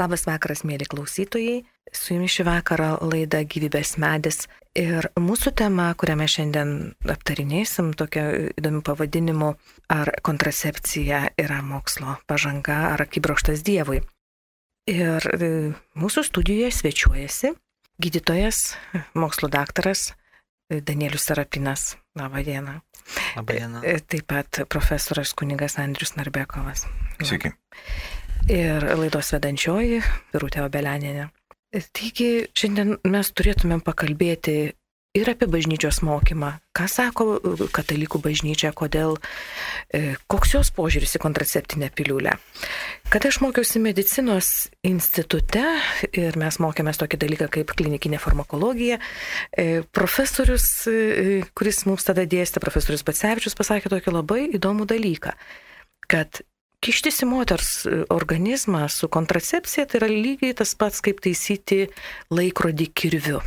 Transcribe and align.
Labas 0.00 0.22
vakaras, 0.24 0.62
mėly 0.64 0.86
klausytojai. 0.88 1.58
Su 1.92 2.14
jumis 2.14 2.32
šį 2.32 2.46
vakarą 2.46 2.88
laida 3.04 3.42
Gyvybės 3.44 3.98
medis. 4.00 4.46
Ir 4.78 5.10
mūsų 5.20 5.52
tema, 5.60 5.90
kurią 5.98 6.14
mes 6.16 6.36
šiandien 6.38 6.70
aptarinėsim, 7.10 7.90
tokia 7.98 8.22
įdomi 8.54 8.80
pavadinimu, 8.86 9.50
ar 9.92 10.12
kontracepcija 10.24 11.34
yra 11.42 11.58
mokslo 11.66 12.14
pažanga, 12.30 12.78
ar 12.94 13.04
akibrokštas 13.04 13.64
Dievui. 13.66 14.00
Ir 14.88 15.26
e, 15.34 15.50
mūsų 16.00 16.24
studijoje 16.30 16.70
svečiuojasi 16.78 17.52
gydytojas, 18.00 18.62
mokslo 19.18 19.50
daktaras 19.52 20.14
Danielius 20.70 21.28
Sarapinas. 21.28 21.98
Labą 22.16 22.46
dieną. 22.46 22.78
Labą 23.36 23.58
dieną. 23.58 23.84
E, 23.84 23.98
taip 24.00 24.30
pat 24.32 24.62
profesorius 24.72 25.34
kunigas 25.36 25.76
Andrius 25.82 26.16
Narbekovas. 26.16 26.86
Sveiki 27.20 27.52
ir 28.48 28.86
laidos 29.00 29.32
vedančioji 29.34 30.00
Virutė 30.32 30.64
Obelianinė. 30.64 31.28
Taigi 31.70 32.48
šiandien 32.58 32.96
mes 33.06 33.30
turėtumėm 33.36 33.82
pakalbėti 33.86 34.72
ir 35.14 35.26
apie 35.30 35.46
bažnyčios 35.50 36.00
mokymą. 36.06 36.52
Ką 36.76 36.86
sako 36.90 37.24
katalikų 37.74 38.20
bažnyčia, 38.22 38.70
kodėl, 38.76 39.16
e, 39.90 40.14
koks 40.30 40.54
jos 40.54 40.70
požiūris 40.74 41.16
į 41.18 41.22
kontraceptinę 41.24 41.90
piliulę. 41.94 42.36
Kada 43.10 43.30
aš 43.30 43.40
mokiausi 43.42 43.82
medicinos 43.82 44.70
institute 44.86 45.64
ir 46.12 46.38
mes 46.38 46.60
mokėmės 46.62 47.02
tokį 47.02 47.18
dalyką 47.26 47.50
kaip 47.50 47.74
klinikinė 47.74 48.20
farmakologija, 48.22 49.00
e, 49.50 49.82
profesorius, 49.82 50.86
e, 50.86 51.42
kuris 51.54 51.86
mums 51.86 52.06
tada 52.06 52.22
dėstė, 52.22 52.62
profesorius 52.62 53.02
Batsevičius, 53.02 53.58
pasakė 53.58 53.90
tokį 53.90 54.14
labai 54.14 54.46
įdomų 54.54 54.86
dalyką, 54.86 55.34
kad 56.06 56.42
kištis 56.84 57.22
į 57.24 57.30
moters 57.30 57.70
e, 57.84 58.02
organizmą 58.12 58.86
su 58.92 59.08
kontracepcija 59.12 59.86
tai 59.86 60.00
yra 60.00 60.10
lygiai 60.10 60.56
tas 60.56 60.74
pats, 60.78 61.02
kaip 61.04 61.22
taisyti 61.24 61.86
laikrodį 62.32 62.90
kirviu. 62.96 63.40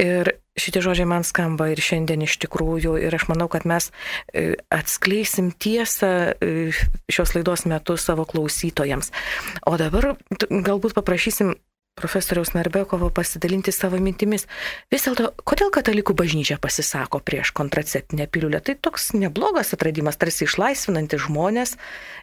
Ir 0.00 0.32
šitie 0.60 0.82
žodžiai 0.84 1.08
man 1.08 1.24
skamba 1.26 1.70
ir 1.72 1.80
šiandien 1.82 2.22
iš 2.24 2.36
tikrųjų, 2.44 2.94
ir 3.02 3.14
aš 3.16 3.26
manau, 3.30 3.48
kad 3.52 3.66
mes 3.68 3.90
e, 4.32 4.54
atskleisim 4.72 5.50
tiesą 5.52 6.12
e, 6.32 6.70
šios 7.10 7.34
laidos 7.36 7.66
metu 7.70 7.96
savo 8.00 8.26
klausytojams. 8.28 9.12
O 9.68 9.76
dabar 9.80 10.14
galbūt 10.50 10.96
paprašysim 10.98 11.54
profesoriaus 12.00 12.54
Narbekovo 12.54 13.10
pasidalinti 13.14 13.72
savo 13.72 13.98
mintimis. 14.02 14.46
Vis 14.92 15.04
dėlto, 15.06 15.30
kodėl 15.48 15.72
katalikų 15.74 16.14
bažnyčia 16.16 16.58
pasisako 16.62 17.20
prieš 17.24 17.52
kontraceptinę 17.56 18.26
piliulę? 18.32 18.62
Tai 18.64 18.76
toks 18.86 19.10
neblogas 19.16 19.74
atradimas, 19.76 20.18
tarsi 20.20 20.46
išlaisvinantis 20.48 21.26
žmonės 21.26 21.76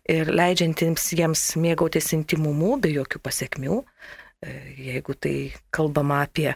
ir 0.09 0.31
leidžiantiems 0.33 1.11
jiems 1.19 1.43
mėgautis 1.61 2.13
intimumu 2.17 2.77
be 2.81 2.93
jokių 2.95 3.21
pasiekmių. 3.23 3.83
E, 4.45 4.55
jeigu 4.89 5.17
tai 5.17 5.35
kalbama 5.73 6.23
apie 6.25 6.51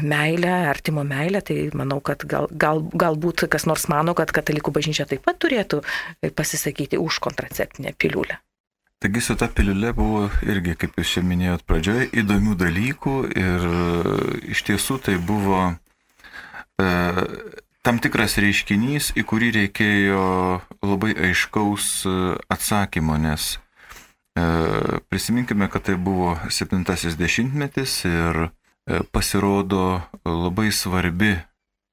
meilę, 0.00 0.54
artimo 0.70 1.04
meilę, 1.04 1.42
tai 1.44 1.68
manau, 1.76 2.00
kad 2.00 2.24
gal, 2.28 2.48
gal, 2.50 2.80
galbūt 2.96 3.44
kas 3.52 3.68
nors 3.68 3.84
mano, 3.92 4.16
kad 4.16 4.32
katalikų 4.32 4.72
bažnyčia 4.72 5.04
taip 5.10 5.26
pat 5.26 5.38
turėtų 5.44 5.82
pasisakyti 6.36 7.00
už 7.00 7.20
kontraceptinę 7.20 7.92
piliulę. 7.98 8.40
Taigi 9.04 9.20
su 9.20 9.34
ta 9.36 9.50
piliulė 9.52 9.90
buvo 9.92 10.22
irgi, 10.48 10.72
kaip 10.80 10.94
jūs 10.96 11.10
čia 11.12 11.22
minėjot 11.28 11.66
pradžioje, 11.68 12.06
įdomių 12.22 12.54
dalykų 12.56 13.16
ir 13.36 13.66
e, 13.68 13.82
iš 14.54 14.62
tiesų 14.64 14.96
tai 15.04 15.18
buvo 15.20 15.58
e, 16.80 16.86
tam 17.84 18.00
tikras 18.00 18.38
reiškinys, 18.40 19.10
į 19.20 19.26
kurį 19.28 19.50
reikėjo 19.58 20.24
labai 20.80 21.12
aiškaus 21.28 21.88
e, 22.08 22.16
atsakymo, 22.56 23.18
nes 23.20 23.58
e, 24.40 24.46
prisiminkime, 25.12 25.68
kad 25.68 25.84
tai 25.90 25.98
buvo 26.00 26.38
70-metis 26.48 28.00
ir 28.08 28.46
e, 28.48 29.02
pasirodo 29.12 30.00
labai 30.24 30.70
svarbi 30.72 31.34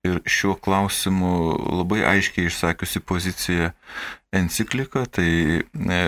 ir 0.07 0.23
šiuo 0.23 0.55
klausimu 0.63 1.35
labai 1.83 2.05
aiškiai 2.15 2.47
išsakiusi 2.47 3.03
poziciją 3.03 3.73
enciklika, 4.31 5.05
tai 5.05 5.61
e, 5.61 5.99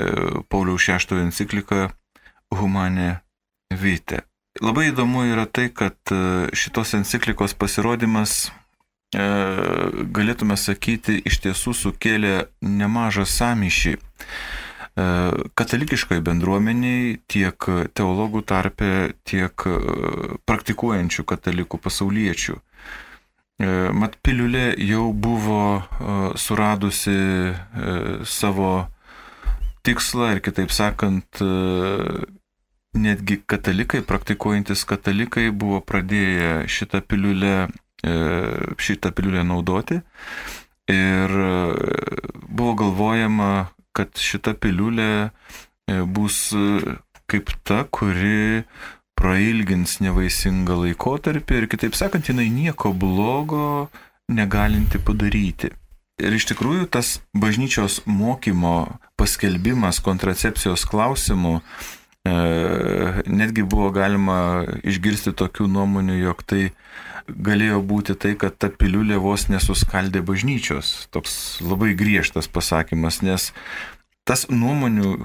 Pauliaus 0.50 0.88
VI 0.88 1.20
enciklika 1.20 1.90
Humane 2.52 3.22
Vite. 3.74 4.24
Labai 4.62 4.92
įdomu 4.92 5.26
yra 5.26 5.46
tai, 5.46 5.70
kad 5.74 5.98
e, 6.12 6.50
šitos 6.56 6.94
enciklikos 6.98 7.56
pasirodymas, 7.58 8.52
e, 9.16 9.24
galėtume 10.16 10.58
sakyti, 10.58 11.20
iš 11.26 11.42
tiesų 11.46 11.76
sukėlė 11.86 12.36
nemažą 12.62 13.26
samyšį 13.28 13.98
katalikiškai 14.94 16.20
bendruomeniai, 16.22 17.16
tiek 17.26 17.66
teologų 17.98 18.44
tarpe, 18.46 19.16
tiek 19.26 19.64
praktikuojančių 20.46 21.26
katalikų 21.32 21.80
pasauliečių. 21.82 22.60
E, 23.64 23.68
mat 23.96 24.18
piliulė 24.26 24.74
jau 24.84 25.12
buvo 25.14 25.60
e, 25.78 25.84
suradusi 26.40 27.14
e, 27.14 27.94
savo 28.28 28.72
tikslą 29.84 30.34
ir 30.36 30.40
kitaip 30.44 30.72
sakant, 30.72 31.42
netgi 32.96 33.36
katalikai, 33.52 34.00
praktikuojantis 34.08 34.86
katalikai 34.88 35.50
buvo 35.52 35.82
pradėję 35.84 36.70
šitą 36.72 37.02
piliulę, 37.04 37.66
šitą 38.80 39.12
piliulę 39.12 39.44
naudoti. 39.44 39.98
Ir 40.88 41.36
buvo 42.48 42.78
galvojama, 42.80 43.52
kad 43.92 44.16
šita 44.16 44.56
piliulė 44.56 45.34
bus 46.16 46.40
kaip 47.28 47.52
ta, 47.68 47.84
kuri 47.92 48.64
prailgins 49.20 50.00
nevaisingą 50.04 50.80
laikotarpį 50.86 51.62
ir 51.62 51.70
kitaip 51.72 51.96
sakant, 51.98 52.30
jinai 52.30 52.50
nieko 52.52 52.94
blogo 52.94 53.90
negalinti 54.32 55.02
padaryti. 55.04 55.72
Ir 56.22 56.36
iš 56.38 56.46
tikrųjų 56.52 56.88
tas 56.94 57.18
bažnyčios 57.34 58.04
mokymo 58.06 59.00
paskelbimas 59.18 60.00
kontracepcijos 60.06 60.86
klausimų 60.90 61.56
e, 61.60 62.36
netgi 63.26 63.66
buvo 63.66 63.90
galima 63.96 64.38
išgirsti 64.86 65.34
tokių 65.40 65.68
nuomonių, 65.74 66.20
jog 66.22 66.46
tai 66.46 66.68
galėjo 67.28 67.80
būti 67.88 68.16
tai, 68.20 68.36
kad 68.40 68.60
ta 68.60 68.70
piliulė 68.70 69.18
vos 69.24 69.48
nesuskaldė 69.50 70.22
bažnyčios. 70.28 71.08
Toks 71.14 71.64
labai 71.64 71.94
griežtas 71.98 72.50
pasakymas, 72.52 73.22
nes 73.26 73.50
tas 74.28 74.46
nuomonių 74.52 75.18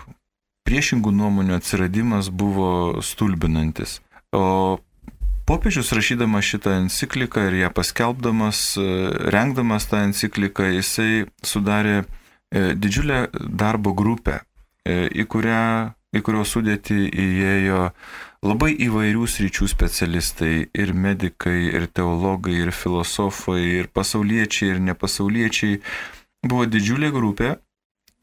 priešingų 0.68 1.12
nuomonių 1.16 1.56
atsiradimas 1.56 2.28
buvo 2.28 3.00
stulbinantis. 3.04 3.98
O 4.36 4.76
popiežius 5.48 5.94
rašydamas 5.96 6.44
šitą 6.44 6.74
encikliką 6.82 7.46
ir 7.48 7.56
ją 7.62 7.70
paskelbdamas, 7.72 8.60
rengdamas 9.32 9.88
tą 9.88 10.02
encikliką, 10.10 10.68
jisai 10.76 11.24
sudarė 11.40 12.02
e, 12.02 12.74
didžiulę 12.76 13.28
darbo 13.32 13.94
grupę, 13.96 14.42
e, 14.84 15.06
į 15.08 15.24
kurią 15.32 15.62
į 16.16 16.22
kurio 16.24 16.44
sudėti 16.48 16.96
įėjo 17.12 17.90
labai 18.48 18.70
įvairių 18.86 19.26
sričių 19.28 19.66
specialistai- 19.68 20.68
ir 20.82 20.92
medikai, 20.92 21.68
ir 21.68 21.88
teologai, 21.92 22.56
ir 22.64 22.72
filosofai, 22.72 23.60
ir 23.80 23.88
pasauliečiai, 23.92 24.70
ir 24.72 24.80
nepasauliečiai. 24.80 25.80
Buvo 26.44 26.64
didžiulė 26.64 27.12
grupė 27.12 27.56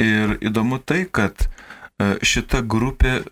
ir 0.01 0.37
įdomu 0.41 0.81
tai, 0.81 1.05
kad 1.05 1.45
E, 1.45 1.74
šita 1.99 2.61
grupė 2.61 3.13
e, 3.21 3.23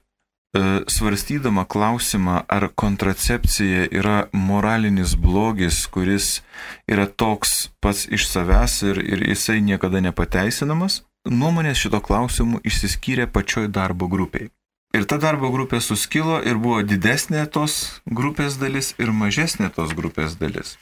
svarstydama 0.87 1.65
klausimą, 1.65 2.43
ar 2.47 2.69
kontracepcija 2.75 3.87
yra 3.91 4.17
moralinis 4.31 5.15
blogis, 5.19 5.85
kuris 5.87 6.41
yra 6.87 7.07
toks 7.07 7.69
pats 7.83 8.05
iš 8.07 8.27
savęs 8.31 8.81
ir, 8.87 9.01
ir 9.03 9.27
jisai 9.33 9.59
niekada 9.61 10.01
nepateisinamas, 10.03 11.01
nuomonės 11.29 11.79
šito 11.83 11.99
klausimu 12.03 12.61
išsiskyrė 12.63 13.27
pačioj 13.31 13.67
darbo 13.67 14.07
grupiai. 14.07 14.49
Ir 14.93 15.07
ta 15.09 15.17
darbo 15.17 15.49
grupė 15.49 15.79
suskilo 15.81 16.37
ir 16.45 16.59
buvo 16.61 16.83
didesnė 16.85 17.47
tos 17.49 17.99
grupės 18.05 18.59
dalis 18.61 18.93
ir 19.01 19.09
mažesnė 19.09 19.71
tos 19.73 19.95
grupės 19.97 20.37
dalis. 20.37 20.77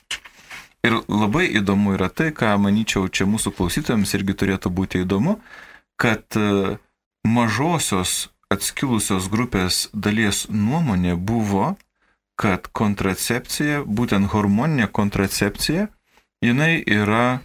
Ir 0.83 0.97
labai 1.07 1.45
įdomu 1.61 1.93
yra 1.95 2.09
tai, 2.09 2.31
ką 2.35 2.57
manyčiau 2.59 3.07
čia 3.07 3.27
mūsų 3.29 3.53
klausytojams 3.55 4.11
irgi 4.17 4.35
turėtų 4.35 4.71
būti 4.73 5.03
įdomu, 5.05 5.37
kad 6.01 6.25
uh, 6.35 6.75
mažosios 7.27 8.29
atskilusios 8.51 9.29
grupės 9.31 9.87
dalies 9.93 10.47
nuomonė 10.49 11.15
buvo, 11.15 11.75
kad 12.35 12.67
kontracepcija, 12.73 13.83
būtent 13.85 14.31
hormoninė 14.33 14.89
kontracepcija, 14.91 15.87
jinai 16.43 16.81
yra 16.81 17.25
e, 17.37 17.41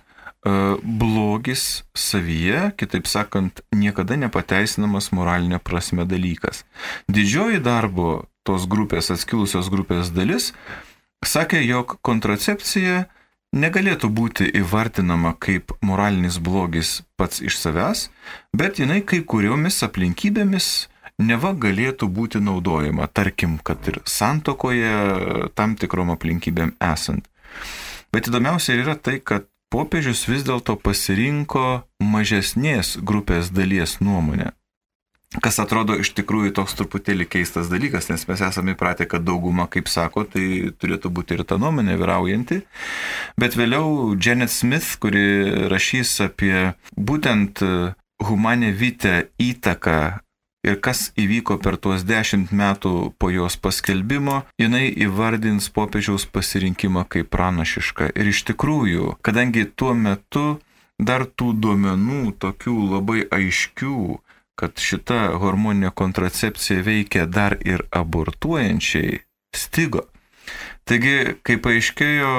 blogis 0.82 1.84
savyje, 1.94 2.72
kitaip 2.80 3.06
sakant, 3.10 3.60
niekada 3.74 4.16
nepateisinamas 4.18 5.12
moralinė 5.12 5.60
prasme 5.62 6.08
dalykas. 6.08 6.64
Didžioji 7.12 7.60
darbo 7.62 8.24
tos 8.46 8.66
grupės, 8.70 9.12
atskilusios 9.12 9.68
grupės 9.70 10.10
dalis 10.14 10.52
sakė, 11.26 11.60
jog 11.66 11.98
kontracepcija 12.06 13.06
negalėtų 13.56 14.10
būti 14.12 14.48
įvartinama 14.60 15.34
kaip 15.42 15.72
moralinis 15.84 16.38
blogis 16.42 17.00
pats 17.16 17.40
iš 17.40 17.58
savęs, 17.60 18.08
bet 18.56 18.80
jinai 18.82 19.00
kai 19.02 19.22
kuriomis 19.24 19.82
aplinkybėmis 19.86 20.68
neva 21.22 21.54
galėtų 21.56 22.08
būti 22.12 22.42
naudojama, 22.44 23.08
tarkim, 23.08 23.56
kad 23.58 23.80
ir 23.88 24.00
santokoje 24.04 25.50
tam 25.56 25.76
tikrom 25.80 26.12
aplinkybėm 26.12 26.76
esant. 26.92 27.24
Bet 28.12 28.28
įdomiausia 28.28 28.76
yra 28.76 28.96
tai, 28.96 29.18
kad 29.20 29.48
popiežius 29.72 30.26
vis 30.28 30.44
dėlto 30.46 30.76
pasirinko 30.80 31.86
mažesnės 32.00 32.96
grupės 33.02 33.50
dalies 33.50 33.98
nuomonę. 34.00 34.52
Kas 35.42 35.58
atrodo 35.58 35.96
iš 35.98 36.12
tikrųjų 36.16 36.52
toks 36.54 36.76
truputėlį 36.78 37.26
keistas 37.28 37.66
dalykas, 37.68 38.06
nes 38.08 38.22
mes 38.28 38.42
esame 38.46 38.76
įpratę, 38.76 39.08
kad 39.10 39.24
dauguma, 39.26 39.66
kaip 39.66 39.90
sako, 39.90 40.22
tai 40.22 40.70
turėtų 40.78 41.10
būti 41.12 41.34
ir 41.34 41.42
ta 41.44 41.58
nuomonė 41.58 41.98
vyraujanti. 41.98 42.60
Bet 43.36 43.58
vėliau 43.58 44.14
Janet 44.14 44.54
Smith, 44.54 44.94
kuri 45.02 45.66
rašys 45.72 46.14
apie 46.28 46.76
būtent 46.94 47.64
humanė 48.22 48.70
vytę 48.72 49.26
įtaką 49.42 49.98
ir 50.66 50.78
kas 50.82 51.10
įvyko 51.18 51.58
per 51.62 51.78
tuos 51.78 52.04
dešimt 52.06 52.52
metų 52.54 52.92
po 53.18 53.30
jos 53.30 53.58
paskelbimo, 53.60 54.42
jinai 54.62 54.88
įvardins 54.90 55.68
popiežiaus 55.74 56.26
pasirinkimą 56.30 57.06
kaip 57.10 57.30
pranašišką. 57.34 58.10
Ir 58.14 58.32
iš 58.32 58.46
tikrųjų, 58.50 59.16
kadangi 59.26 59.66
tuo 59.74 59.94
metu 59.94 60.46
dar 60.98 61.26
tų 61.26 61.52
duomenų 61.60 62.34
tokių 62.42 62.76
labai 62.94 63.26
aiškių, 63.30 63.98
kad 64.56 64.80
šita 64.80 65.36
hormoninė 65.40 65.92
kontracepcija 65.94 66.84
veikia 66.86 67.26
dar 67.28 67.58
ir 67.64 67.84
abortuojančiai, 67.92 69.20
stigo. 69.56 70.06
Taigi, 70.86 71.34
kai 71.42 71.56
paaiškėjo 71.58 72.32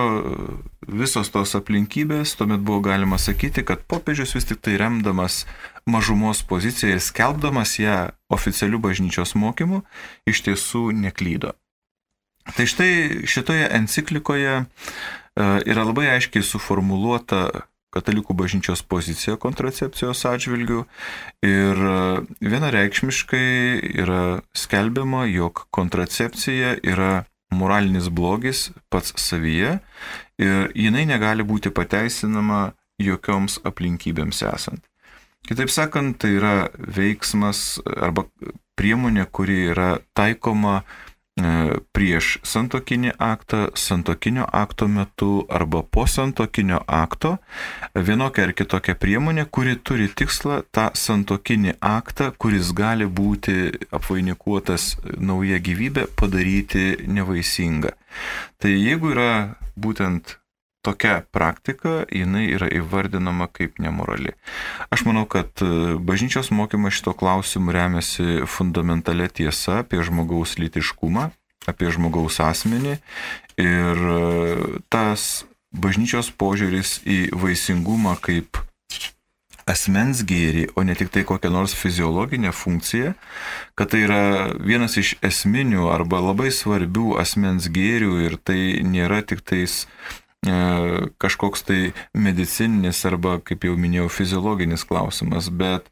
visos 0.88 1.30
tos 1.34 1.52
aplinkybės, 1.60 2.38
tuomet 2.40 2.64
buvo 2.64 2.80
galima 2.86 3.20
sakyti, 3.20 3.66
kad 3.68 3.84
popiežius 3.92 4.38
vis 4.38 4.48
tik 4.48 4.62
tai 4.64 4.78
remdamas 4.80 5.42
mažumos 5.88 6.46
poziciją 6.48 6.96
ir 6.96 7.04
skelbdamas 7.04 7.76
ją 7.82 7.98
oficialių 8.32 8.80
bažnyčios 8.88 9.36
mokymų, 9.36 9.82
iš 10.32 10.44
tiesų 10.48 10.90
neklydo. 10.96 11.54
Tai 12.56 12.64
štai 12.72 13.28
šitoje 13.28 13.68
enciklikoje 13.76 14.54
e, 14.56 14.64
yra 15.68 15.84
labai 15.84 16.08
aiškiai 16.14 16.46
suformuoluota 16.48 17.68
katalikų 17.98 18.36
bažnyčios 18.38 18.84
pozicija 18.88 19.38
kontracepcijos 19.42 20.24
atžvilgių 20.30 20.84
ir 21.46 21.82
e, 21.92 21.98
vienareikšmiškai 22.46 23.48
yra 24.06 24.22
skelbiama, 24.56 25.26
jog 25.30 25.66
kontracepcija 25.76 26.78
yra 26.86 27.26
moralinis 27.52 28.10
blogis 28.14 28.70
pats 28.90 29.14
savyje 29.22 29.78
ir 30.42 30.72
jinai 30.76 31.06
negali 31.10 31.46
būti 31.48 31.72
pateisinama 31.74 32.72
jokioms 33.02 33.60
aplinkybėms 33.68 34.44
esant. 34.50 34.84
Kitaip 35.48 35.72
sakant, 35.72 36.18
tai 36.20 36.34
yra 36.36 36.56
veiksmas 36.76 37.80
arba 37.96 38.26
priemonė, 38.78 39.26
kuri 39.32 39.70
yra 39.72 39.98
taikoma 40.18 40.82
prieš 41.94 42.38
santokinį 42.46 43.12
aktą, 43.22 43.68
santokinio 43.78 44.48
akto 44.50 44.88
metu 44.90 45.46
arba 45.54 45.84
po 45.84 46.08
santokinio 46.10 46.80
akto 46.88 47.36
vienokia 47.94 48.48
ar 48.48 48.54
kitokia 48.58 48.96
priemonė, 48.98 49.46
kuri 49.46 49.78
turi 49.78 50.08
tikslą 50.10 50.64
tą 50.74 50.90
santokinį 50.98 51.78
aktą, 51.82 52.32
kuris 52.42 52.74
gali 52.74 53.06
būti 53.06 53.70
apvainikuotas 53.94 54.96
nauja 55.18 55.62
gyvybė, 55.62 56.08
padaryti 56.18 57.06
nevaisingą. 57.06 57.94
Tai 58.58 58.74
jeigu 58.74 59.14
yra 59.14 59.32
būtent 59.78 60.38
tokia 60.88 61.18
praktika, 61.36 62.06
jinai 62.14 62.46
yra 62.56 62.70
įvardinama 62.80 63.50
kaip 63.52 63.82
nemorali. 63.84 64.34
Aš 64.94 65.04
manau, 65.08 65.26
kad 65.28 65.52
e, 65.64 65.98
bažnyčios 66.00 66.54
mokymas 66.56 66.96
šito 66.96 67.14
klausimu 67.18 67.76
remiasi 67.76 68.46
fundamentalė 68.48 69.28
tiesa 69.42 69.82
apie 69.84 70.00
žmogaus 70.08 70.56
litiškumą, 70.62 71.30
apie 71.68 71.92
žmogaus 71.92 72.40
asmenį 72.44 72.96
ir 73.60 74.08
e, 74.14 74.80
tas 74.94 75.44
bažnyčios 75.76 76.32
požiūris 76.40 77.02
į 77.04 77.20
vaisingumą 77.36 78.16
kaip 78.24 78.64
asmens 79.68 80.24
gėrį, 80.24 80.70
o 80.80 80.84
ne 80.88 80.96
tik 80.96 81.12
tai 81.12 81.26
kokią 81.28 81.52
nors 81.52 81.76
fiziologinę 81.76 82.54
funkciją, 82.56 83.12
kad 83.76 83.92
tai 83.92 84.06
yra 84.06 84.22
vienas 84.64 84.96
iš 85.00 85.18
esminių 85.26 85.90
arba 85.92 86.22
labai 86.24 86.54
svarbių 86.56 87.18
asmens 87.20 87.68
gėrių 87.76 88.22
ir 88.24 88.38
tai 88.40 88.60
nėra 88.88 89.20
tik 89.28 89.44
tais 89.44 89.86
kažkoks 91.18 91.64
tai 91.68 91.92
medicininis 92.14 93.04
arba, 93.10 93.38
kaip 93.44 93.66
jau 93.68 93.76
minėjau, 93.80 94.08
fiziologinis 94.12 94.86
klausimas, 94.88 95.50
bet 95.50 95.90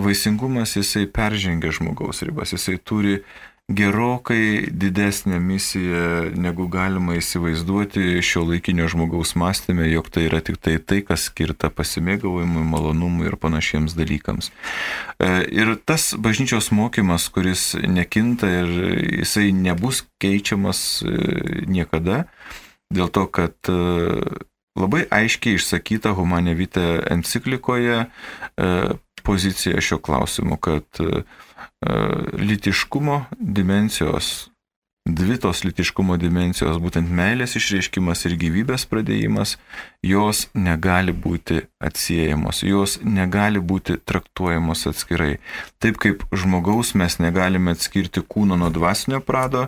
vaisingumas 0.00 0.76
jisai 0.76 1.06
peržengia 1.06 1.72
žmogaus 1.72 2.22
ribas, 2.26 2.52
jisai 2.52 2.78
turi 2.82 3.20
gerokai 3.68 4.68
didesnę 4.70 5.38
misiją, 5.40 6.36
negu 6.36 6.66
galima 6.68 7.14
įsivaizduoti 7.16 8.20
šio 8.20 8.42
laikinio 8.50 8.90
žmogaus 8.92 9.32
mąstymė, 9.40 9.86
jog 9.88 10.10
tai 10.12 10.26
yra 10.28 10.42
tik 10.44 10.58
tai 10.60 10.76
tai, 10.76 11.00
kas 11.00 11.30
skirta 11.30 11.70
pasimėgavimui, 11.72 12.60
malonumui 12.60 13.30
ir 13.30 13.38
panašiems 13.40 13.96
dalykams. 13.96 14.50
E, 15.16 15.30
ir 15.48 15.72
tas 15.88 16.12
bažnyčios 16.12 16.68
mokymas, 16.76 17.30
kuris 17.32 17.70
nekinta 17.80 18.52
ir 18.52 18.74
jisai 19.22 19.48
nebus 19.56 20.04
keičiamas 20.20 21.00
e, 21.00 21.16
niekada, 21.64 22.26
dėl 22.94 23.10
to, 23.14 23.26
kad 23.26 23.54
e, 23.70 23.76
labai 24.78 25.04
aiškiai 25.10 25.58
išsakyta 25.58 26.14
Humanevite 26.16 26.86
enciklikoje 27.10 28.04
e, 28.04 28.08
pozicija 29.24 29.80
šio 29.84 30.00
klausimu, 30.04 30.58
kad 30.62 30.86
e, 31.00 31.22
litiškumo 32.40 33.24
dimensijos 33.38 34.53
dvi 35.04 35.36
tos 35.36 35.60
litiškumo 35.66 36.16
dimensijos, 36.16 36.78
būtent 36.80 37.10
meilės 37.12 37.58
išreiškimas 37.58 38.24
ir 38.24 38.38
gyvybės 38.40 38.86
pradėjimas, 38.88 39.58
jos 40.00 40.46
negali 40.56 41.12
būti 41.12 41.60
atsiejamos, 41.84 42.62
jos 42.64 42.96
negali 43.04 43.60
būti 43.60 43.98
traktuojamos 44.00 44.86
atskirai. 44.88 45.36
Taip 45.76 46.00
kaip 46.00 46.24
žmogaus 46.32 46.94
mes 46.96 47.18
negalime 47.20 47.76
atskirti 47.76 48.24
kūno 48.24 48.56
nuo 48.56 48.72
dvasinio 48.72 49.20
prado, 49.20 49.66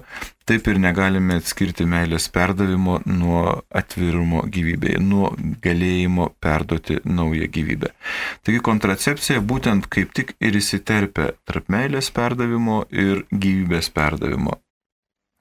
taip 0.48 0.72
ir 0.72 0.80
negalime 0.80 1.36
atskirti 1.42 1.84
meilės 1.84 2.30
perdavimo 2.32 3.02
nuo 3.04 3.60
atvirumo 3.68 4.46
gyvybėje, 4.48 5.04
nuo 5.04 5.34
galėjimo 5.60 6.30
perduoti 6.40 7.02
naują 7.04 7.52
gyvybę. 7.52 7.92
Taigi 8.40 8.64
kontracepcija 8.64 9.44
būtent 9.44 9.92
kaip 9.92 10.16
tik 10.16 10.38
ir 10.40 10.56
įsiterpia 10.56 11.34
tarp 11.44 11.68
meilės 11.68 12.08
perdavimo 12.08 12.86
ir 12.88 13.26
gyvybės 13.28 13.92
perdavimo. 13.92 14.62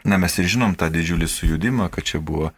Na, 0.06 0.20
mes 0.22 0.36
ir 0.38 0.46
žinom 0.46 0.76
tą 0.78 0.92
didžiulį 0.94 1.28
sujudimą, 1.30 1.88
kad 1.90 2.06
čia 2.06 2.20
buvo 2.22 2.52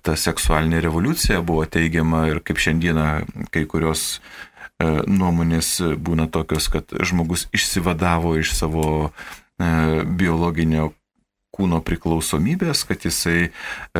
ta 0.00 0.14
seksualinė 0.16 0.80
revoliucija, 0.86 1.42
buvo 1.44 1.66
teigiama 1.68 2.24
ir 2.30 2.40
kaip 2.40 2.60
šiandieną 2.62 3.08
kai 3.52 3.66
kurios 3.68 4.04
e, 4.16 4.86
nuomonės 5.04 5.74
būna 6.00 6.30
tokios, 6.32 6.70
kad 6.72 6.88
žmogus 7.04 7.50
išsivadavo 7.52 8.32
iš 8.40 8.54
savo 8.56 8.86
e, 9.04 9.10
biologinio 10.06 10.94
kūno 11.52 11.82
priklausomybės, 11.84 12.86
kad 12.88 13.04
jisai 13.04 13.40
e, 13.42 13.50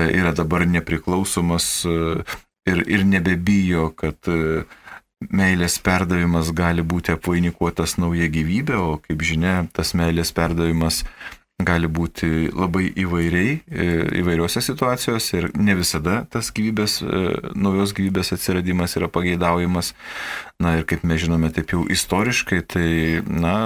yra 0.07 0.33
dabar 0.33 0.65
nepriklausomas 0.65 1.69
ir, 1.85 2.81
ir 2.87 3.05
nebebijo, 3.05 3.91
kad 3.93 4.31
meilės 5.29 5.77
perdavimas 5.85 6.49
gali 6.57 6.81
būti 6.81 7.13
apvainikuotas 7.13 7.99
nauja 8.01 8.31
gyvybė, 8.33 8.79
o 8.81 8.97
kaip 9.05 9.21
žinia, 9.27 9.67
tas 9.77 9.93
meilės 9.93 10.33
perdavimas 10.33 11.03
gali 11.67 11.89
būti 11.91 12.51
labai 12.53 12.89
įvairiai, 12.99 13.57
e, 13.67 13.89
įvairiose 14.21 14.63
situacijose 14.65 15.39
ir 15.39 15.49
ne 15.59 15.75
visada 15.79 16.25
tas 16.31 16.51
gyvybės, 16.55 17.01
e, 17.03 17.23
naujos 17.55 17.95
gyvybės 17.97 18.33
atsiradimas 18.37 18.97
yra 18.99 19.09
pageidaujamas. 19.13 19.93
Na 20.61 20.79
ir 20.79 20.87
kaip 20.89 21.05
mes 21.05 21.23
žinome, 21.25 21.53
taip 21.55 21.75
jau 21.75 21.85
istoriškai, 21.89 22.61
tai, 22.69 22.89
na, 23.27 23.57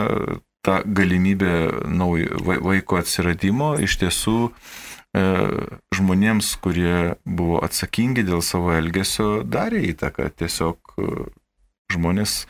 ta 0.65 0.81
galimybė 0.85 1.55
naujo 1.93 2.41
vaiko 2.65 2.99
atsiradimo 3.01 3.75
iš 3.85 3.99
tiesų 4.03 4.39
e, 4.49 5.25
žmonėms, 5.95 6.55
kurie 6.65 7.15
buvo 7.25 7.63
atsakingi 7.65 8.25
dėl 8.27 8.43
savo 8.43 8.73
elgesio, 8.77 9.43
darė 9.45 9.85
įtaką. 9.93 10.31
Tiesiog 10.41 10.97
žmonės 11.93 12.45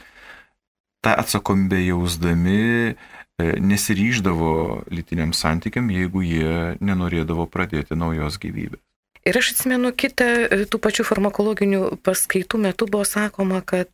tą 1.04 1.16
atsakomybę 1.20 1.82
jausdami 1.84 2.94
nesiryždavo 3.42 4.84
lytiniam 4.94 5.32
santykiam, 5.34 5.90
jeigu 5.90 6.22
jie 6.22 6.76
nenorėdavo 6.80 7.48
pradėti 7.50 7.98
naujos 7.98 8.38
gyvybės. 8.38 8.82
Ir 9.24 9.38
aš 9.40 9.54
atsimenu 9.54 9.90
kitą 9.96 10.26
e, 10.44 10.58
tų 10.68 10.78
pačių 10.84 11.06
farmakologinių 11.08 11.96
paskaitų 12.04 12.60
metu 12.60 12.86
buvo 12.86 13.06
sakoma, 13.08 13.62
kad 13.64 13.88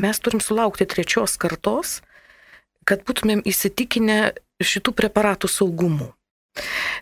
mes 0.00 0.22
turim 0.22 0.40
sulaukti 0.40 0.86
trečios 0.86 1.34
kartos, 1.40 1.98
kad 2.86 3.02
būtumėm 3.04 3.42
įsitikinę 3.44 4.32
šitų 4.62 4.94
preparatų 4.96 5.50
saugumu. 5.50 6.12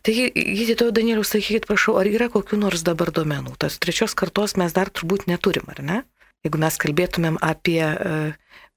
Taigi, 0.04 0.30
gydytojo 0.32 0.92
Danieliu, 0.96 1.24
sakykit, 1.26 1.68
prašau, 1.68 1.98
ar 2.00 2.08
yra 2.08 2.28
kokiu 2.32 2.58
nors 2.60 2.82
dabar 2.86 3.12
domenų? 3.14 3.54
Tas 3.60 3.78
trečios 3.82 4.16
kartos 4.18 4.56
mes 4.60 4.74
dar 4.76 4.90
turbūt 4.90 5.28
neturim, 5.28 5.68
ar 5.72 5.82
ne? 5.84 6.02
Jeigu 6.46 6.60
mes 6.62 6.76
kalbėtumėm 6.78 7.38
apie 7.42 7.82
uh, 7.82 8.34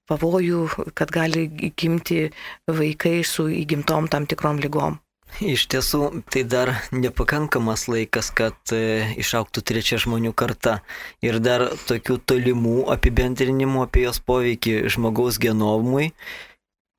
pavojų, 0.10 0.92
kad 0.98 1.12
gali 1.14 1.48
gimti 1.78 2.30
vaikai 2.68 3.22
su 3.28 3.48
įgimtom 3.52 4.10
tam 4.12 4.28
tikrom 4.30 4.62
lygom. 4.64 5.00
Iš 5.40 5.64
tiesų, 5.72 6.24
tai 6.28 6.44
dar 6.44 6.74
nepakankamas 6.92 7.86
laikas, 7.88 8.30
kad 8.36 8.74
e, 8.76 9.16
išauktų 9.22 9.64
trečia 9.64 10.00
žmonių 10.02 10.34
karta. 10.36 10.82
Ir 11.24 11.40
dar 11.40 11.70
tokių 11.88 12.18
tolimų 12.28 12.90
apibendrinimų 12.92 13.86
apie 13.86 14.04
jos 14.10 14.20
poveikį 14.20 14.92
žmogaus 14.92 15.40
genomui, 15.42 16.12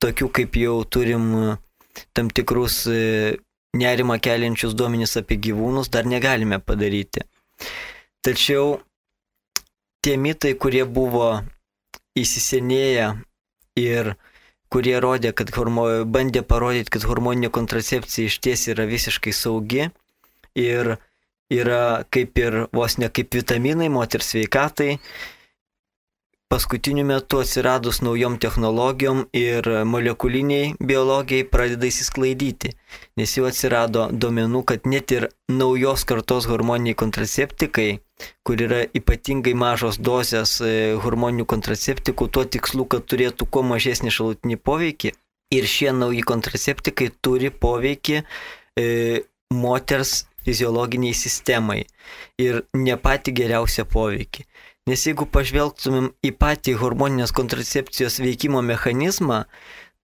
tokių 0.03 0.31
kaip 0.33 0.57
jau 0.57 0.79
turim 0.89 1.29
e, 1.37 1.57
tam 2.17 2.33
tikrus 2.33 2.87
e, 2.89 3.37
nerimą 3.77 4.17
keliančius 4.25 4.73
duomenys 4.75 5.19
apie 5.21 5.37
gyvūnus, 5.37 5.93
dar 5.93 6.09
negalime 6.09 6.59
padaryti. 6.59 7.27
Tačiau 8.25 8.79
tie 10.03 10.17
mitai, 10.17 10.57
kurie 10.57 10.87
buvo 10.89 11.43
įsisenėję 12.19 13.09
ir 13.81 14.15
kurie 14.73 14.97
rodė, 15.05 15.33
kad 15.37 15.53
hormo, 15.57 15.87
bandė 16.09 16.43
parodyti, 16.45 16.93
kad 16.97 17.05
hormoninė 17.09 17.53
kontracepcija 17.53 18.31
iš 18.31 18.39
ties 18.45 18.67
yra 18.73 18.87
visiškai 18.89 19.35
saugi 19.37 19.89
ir 20.57 20.97
yra 21.53 22.05
kaip 22.13 22.39
ir 22.41 22.59
vos 22.73 22.97
ne 22.99 23.11
kaip 23.13 23.35
vitaminai 23.37 23.91
moters 23.93 24.33
sveikatai. 24.33 24.97
Paskutiniu 26.53 27.07
metu 27.09 27.39
atsiradus 27.41 28.03
naujom 28.05 28.35
technologijom 28.37 29.23
ir 29.33 29.69
molekuliniai 29.89 30.75
biologijai 30.91 31.47
pradeda 31.49 31.89
įsisklaidyti, 31.89 32.75
nes 33.17 33.33
jau 33.39 33.47
atsirado 33.49 34.11
duomenų, 34.13 34.61
kad 34.69 34.85
net 34.85 35.15
ir 35.17 35.31
naujos 35.49 36.05
kartos 36.05 36.51
hormoniniai 36.51 36.99
kontraceptikai 37.03 37.87
kur 38.45 38.61
yra 38.67 38.83
ypatingai 38.99 39.55
mažos 39.59 39.97
dozės 39.97 40.59
e, 40.61 40.73
hormoninių 41.03 41.47
kontraceptikų, 41.49 42.29
tuo 42.29 42.45
tikslu, 42.45 42.85
kad 42.85 43.07
turėtų 43.09 43.49
kuo 43.49 43.65
mažesnį 43.67 44.13
šalutinį 44.13 44.59
poveikį. 44.61 45.15
Ir 45.57 45.69
šie 45.69 45.91
nauji 45.97 46.21
kontraceptikai 46.29 47.11
turi 47.25 47.49
poveikį 47.65 48.21
e, 48.21 48.85
moters 49.53 50.27
fiziologiniai 50.45 51.15
sistemai 51.15 51.83
ir 52.41 52.63
ne 52.77 52.97
pati 53.01 53.35
geriausią 53.37 53.85
poveikį. 53.89 54.47
Nes 54.91 55.05
jeigu 55.07 55.29
pažvelgtumėm 55.31 56.09
į 56.27 56.33
patį 56.43 56.75
hormoninės 56.81 57.31
kontracepcijos 57.37 58.19
veikimo 58.19 58.65
mechanizmą, 58.67 59.45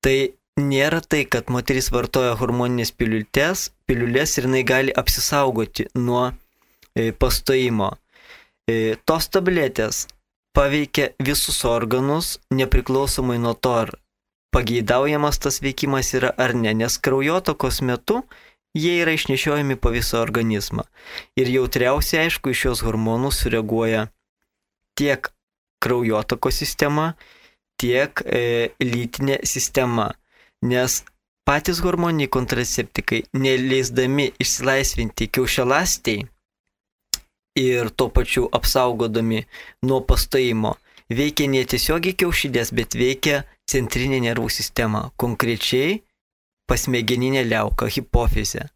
tai 0.05 0.35
nėra 0.59 1.01
tai, 1.03 1.25
kad 1.27 1.51
moteris 1.51 1.91
vartoja 1.95 2.37
hormoninės 2.39 2.93
piliulės, 2.95 3.71
piliulės 3.91 4.37
ir 4.39 4.47
jinai 4.47 4.63
gali 4.67 4.95
apsisaugoti 4.95 5.89
nuo 5.99 6.29
e, 6.95 7.11
pastojimo. 7.11 7.97
E, 8.71 8.95
tos 9.03 9.27
tabletės 9.35 10.07
paveikia 10.55 11.11
visus 11.23 11.65
organus, 11.67 12.37
nepriklausomai 12.55 13.39
nuo 13.43 13.55
to, 13.55 13.73
ar 13.83 13.95
pageidaujamas 14.55 15.41
tas 15.43 15.59
veikimas 15.65 16.13
yra 16.19 16.31
ar 16.39 16.55
ne, 16.55 16.75
nes 16.75 16.99
kraujotokos 17.03 17.81
metu 17.83 18.23
jie 18.79 18.95
yra 19.03 19.15
išnešiojami 19.19 19.75
po 19.81 19.91
visą 19.95 20.23
organizmą. 20.23 20.87
Ir 21.35 21.51
jautriausiai, 21.51 22.29
aišku, 22.29 22.55
iš 22.55 22.65
šios 22.67 22.85
hormonus 22.87 23.43
sureaguoja 23.43 24.07
tiek 24.99 25.31
kraujotoko 25.83 26.51
sistema, 26.55 27.13
tiek 27.79 28.23
e, 28.27 28.75
lytinė 28.83 29.39
sistema. 29.47 30.11
Nes 30.67 31.03
patys 31.47 31.79
hormoniniai 31.85 32.31
kontraceptikai, 32.35 33.23
neleisdami 33.39 34.33
išsilaisvinti 34.43 35.31
kiaušialastiai, 35.31 36.27
ir 37.59 37.91
tuo 37.91 38.09
pačiu 38.15 38.49
apsaugodami 38.53 39.45
nuo 39.83 40.01
pastojimo 40.01 40.75
veikia 41.11 41.49
ne 41.51 41.65
tiesiogiai 41.65 42.17
kiaušidės, 42.21 42.73
bet 42.77 42.97
veikia 42.99 43.43
centrinė 43.69 44.21
nervų 44.27 44.51
sistema, 44.53 45.09
konkrečiai 45.17 46.03
pasmegeninė 46.69 47.47
liauka, 47.49 47.89
hipofizė. 47.89 48.69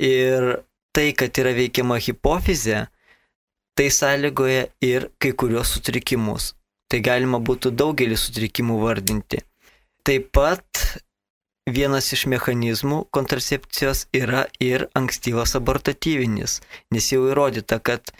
Ir 0.00 0.62
tai, 0.96 1.10
kad 1.12 1.36
yra 1.38 1.52
veikiama 1.56 2.00
hipofizė, 2.00 2.86
tai 3.80 3.90
sąlygoja 3.90 4.64
ir 4.84 5.08
kai 5.18 5.32
kurios 5.32 5.70
sutrikimus. 5.72 6.50
Tai 6.92 6.98
galima 7.00 7.38
būtų 7.40 7.70
daugelį 7.80 8.16
sutrikimų 8.20 8.74
vardinti. 8.82 9.38
Taip 10.04 10.26
pat 10.36 10.80
vienas 11.76 12.10
iš 12.12 12.26
mechanizmų 12.28 12.98
kontracepcijos 13.16 14.02
yra 14.12 14.42
ir 14.60 14.84
ankstyvas 15.00 15.56
abortatyvinis, 15.56 16.58
nes 16.92 17.08
jau 17.14 17.22
įrodyta, 17.30 17.78
kad 17.80 18.12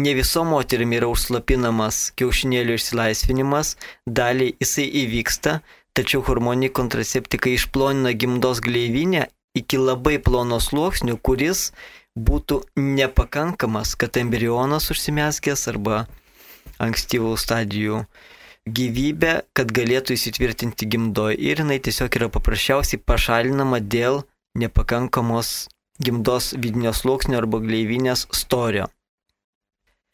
ne 0.00 0.14
viso 0.16 0.46
moterim 0.48 0.96
yra 0.96 1.10
užslapinamas 1.12 2.14
kiaušinėlių 2.16 2.78
išsilaisvinimas, 2.80 3.74
daliai 4.08 4.54
jisai 4.56 4.86
įvyksta, 5.02 5.58
tačiau 5.92 6.24
hormoniniai 6.24 6.72
kontraceptikai 6.80 7.58
išplonina 7.58 8.16
gimdos 8.16 8.64
gleivinę 8.64 9.26
iki 9.60 9.84
labai 9.84 10.16
plono 10.16 10.62
sluoksnių, 10.64 11.20
kuris 11.20 11.74
būtų 12.14 12.60
nepakankamas, 12.78 13.94
kad 13.98 14.16
embrionas 14.16 14.90
užsimeskęs 14.94 15.68
arba 15.72 16.04
ankstyvų 16.82 17.34
stadijų 17.38 18.04
gyvybę, 18.64 19.42
kad 19.52 19.72
galėtų 19.74 20.16
įsitvirtinti 20.16 20.88
gimdoje 20.88 21.36
ir 21.36 21.60
jinai 21.60 21.80
tiesiog 21.82 22.16
yra 22.16 22.30
paprasčiausiai 22.32 23.02
pašalinama 23.02 23.80
dėl 23.82 24.22
nepakankamos 24.56 25.68
gimdos 26.02 26.54
vidinio 26.58 26.94
sluoksnio 26.94 27.38
arba 27.38 27.60
gleivinės 27.62 28.26
storio. 28.32 28.88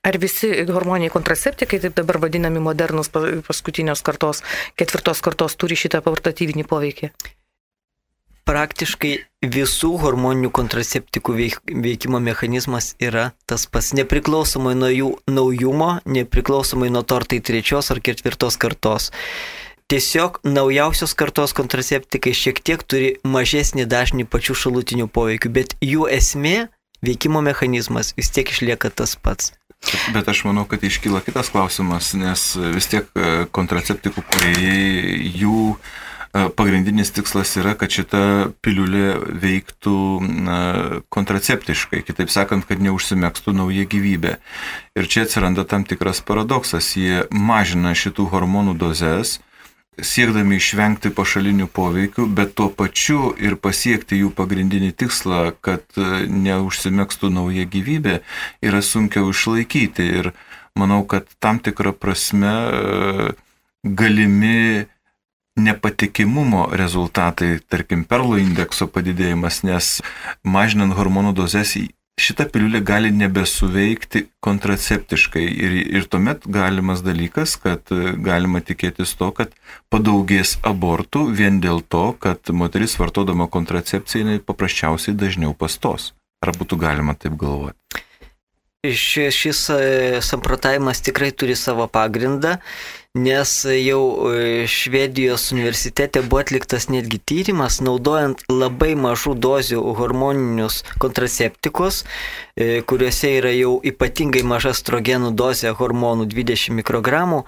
Ar 0.00 0.16
visi 0.16 0.49
hormoniniai 0.64 1.12
kontraceptikai, 1.12 1.78
taip 1.83 1.99
dabar 1.99 2.16
vadinami 2.23 2.61
modernus 2.64 3.12
paskutinios 3.12 4.00
kartos, 4.00 4.40
ketvirtos 4.80 5.21
kartos, 5.21 5.57
turi 5.61 5.76
šitą 5.76 6.00
portatyvinį 6.07 6.64
poveikį? 6.64 7.12
Praktiškai 8.50 9.12
visų 9.47 9.95
hormoninių 10.02 10.50
kontraceptikų 10.52 11.37
veikimo 11.85 12.21
mechanizmas 12.23 12.95
yra 13.02 13.30
tas 13.49 13.69
pats, 13.71 13.92
nepriklausomai 13.97 14.75
nuo 14.78 14.90
jų 14.90 15.11
naujumo, 15.30 15.90
nepriklausomai 16.04 16.90
nuo 16.90 17.04
to, 17.07 17.21
ar 17.21 17.28
tai 17.30 17.40
trečios 17.45 17.92
ar 17.95 18.02
ketvirtos 18.02 18.59
kartos. 18.61 19.11
Tiesiog 19.90 20.42
naujausios 20.47 21.16
kartos 21.19 21.54
kontraceptikai 21.59 22.35
šiek 22.37 22.61
tiek 22.62 22.83
turi 22.87 23.14
mažesnį 23.26 23.87
dažnį 23.90 24.26
pačių 24.30 24.59
šalutinių 24.64 25.09
poveikių, 25.11 25.54
bet 25.54 25.75
jų 25.83 26.11
esmė, 26.11 26.69
veikimo 27.07 27.42
mechanizmas 27.42 28.12
vis 28.19 28.30
tiek 28.35 28.50
išlieka 28.50 28.92
tas 28.95 29.16
pats. 29.19 29.54
Bet 30.12 30.28
aš 30.28 30.45
manau, 30.45 30.66
kad 30.69 30.83
iškyla 30.85 31.23
kitas 31.25 31.49
klausimas, 31.50 32.12
nes 32.12 32.52
vis 32.76 32.90
tiek 32.92 33.09
e, 33.16 33.47
kontraceptikų 33.50 34.26
kuriejai 34.28 35.35
jų 35.40 35.64
E, 35.80 36.10
pagrindinis 36.32 37.10
tikslas 37.10 37.56
yra, 37.58 37.75
kad 37.78 37.90
šita 37.90 38.22
piliulė 38.62 39.18
veiktų 39.42 39.96
kontraceptiškai, 41.10 42.04
kitaip 42.06 42.30
sakant, 42.30 42.66
kad 42.68 42.82
neužsimėgstų 42.82 43.54
nauja 43.58 43.87
gyvybė. 43.90 44.37
Ir 44.94 45.10
čia 45.10 45.26
atsiranda 45.26 45.66
tam 45.66 45.87
tikras 45.88 46.22
paradoksas, 46.22 46.94
jie 46.94 47.25
mažina 47.34 47.96
šitų 47.99 48.28
hormonų 48.30 48.76
dozes, 48.78 49.40
siekdami 49.99 50.58
išvengti 50.60 51.10
pašalinių 51.14 51.66
poveikių, 51.75 52.26
bet 52.32 52.54
tuo 52.58 52.68
pačiu 52.72 53.32
ir 53.40 53.56
pasiekti 53.60 54.20
jų 54.22 54.30
pagrindinį 54.37 54.92
tikslą, 55.02 55.42
kad 55.60 55.84
e, 55.99 56.25
neužsimėgstų 56.30 57.32
nauja 57.34 57.66
gyvybė, 57.68 58.20
yra 58.64 58.80
sunkiau 58.87 59.32
išlaikyti. 59.34 60.06
Ir 60.20 60.30
manau, 60.78 61.02
kad 61.10 61.28
tam 61.42 61.60
tikrą 61.60 61.92
prasme 61.96 62.54
e, 62.54 63.34
galimi 63.84 64.87
nepatikimumo 65.59 66.69
rezultatai, 66.73 67.59
tarkim, 67.69 68.04
perlo 68.04 68.38
indekso 68.40 68.87
padidėjimas, 68.90 69.62
nes 69.66 69.97
mažinant 70.45 70.95
hormonų 70.99 71.35
dozes 71.37 71.75
šita 72.21 72.47
piliulė 72.52 72.83
gali 72.85 73.11
nebesuveikti 73.16 74.26
kontraceptiškai 74.45 75.42
ir, 75.49 75.76
ir 76.00 76.07
tuomet 76.11 76.45
galimas 76.45 77.00
dalykas, 77.07 77.57
kad 77.61 77.92
galima 78.21 78.61
tikėtis 78.61 79.14
to, 79.16 79.30
kad 79.37 79.54
padaugės 79.92 80.59
abortų 80.66 81.26
vien 81.40 81.61
dėl 81.64 81.80
to, 81.80 82.11
kad 82.21 82.52
moteris 82.52 82.99
vartodama 83.00 83.49
kontracepciją 83.49 84.40
paprasčiausiai 84.45 85.16
dažniau 85.16 85.57
pastos. 85.57 86.12
Ar 86.40 86.54
būtų 86.57 86.78
galima 86.80 87.16
taip 87.16 87.37
galvoti? 87.40 87.76
Šis, 88.80 89.37
šis 89.37 89.59
samprotavimas 90.25 91.02
tikrai 91.04 91.35
turi 91.37 91.52
savo 91.52 91.85
pagrindą 91.85 92.57
nes 93.14 93.64
jau 93.64 94.31
e, 94.31 94.67
Švedijos 94.67 95.50
universitete 95.52 96.23
buvo 96.23 96.40
atliktas 96.40 96.87
netgi 96.88 97.19
tyrimas, 97.19 97.81
naudojant 97.83 98.45
labai 98.47 98.95
mažų 98.95 99.35
dozių 99.35 99.83
hormoninius 99.99 100.85
kontraceptikus, 101.02 102.05
e, 102.55 102.83
kuriuose 102.87 103.33
yra 103.40 103.50
jau 103.57 103.81
ypatingai 103.83 104.45
maža 104.47 104.76
strogenų 104.79 105.33
dozė 105.35 105.75
hormonų 105.75 106.29
20 106.31 106.76
mikrogramų, 106.79 107.43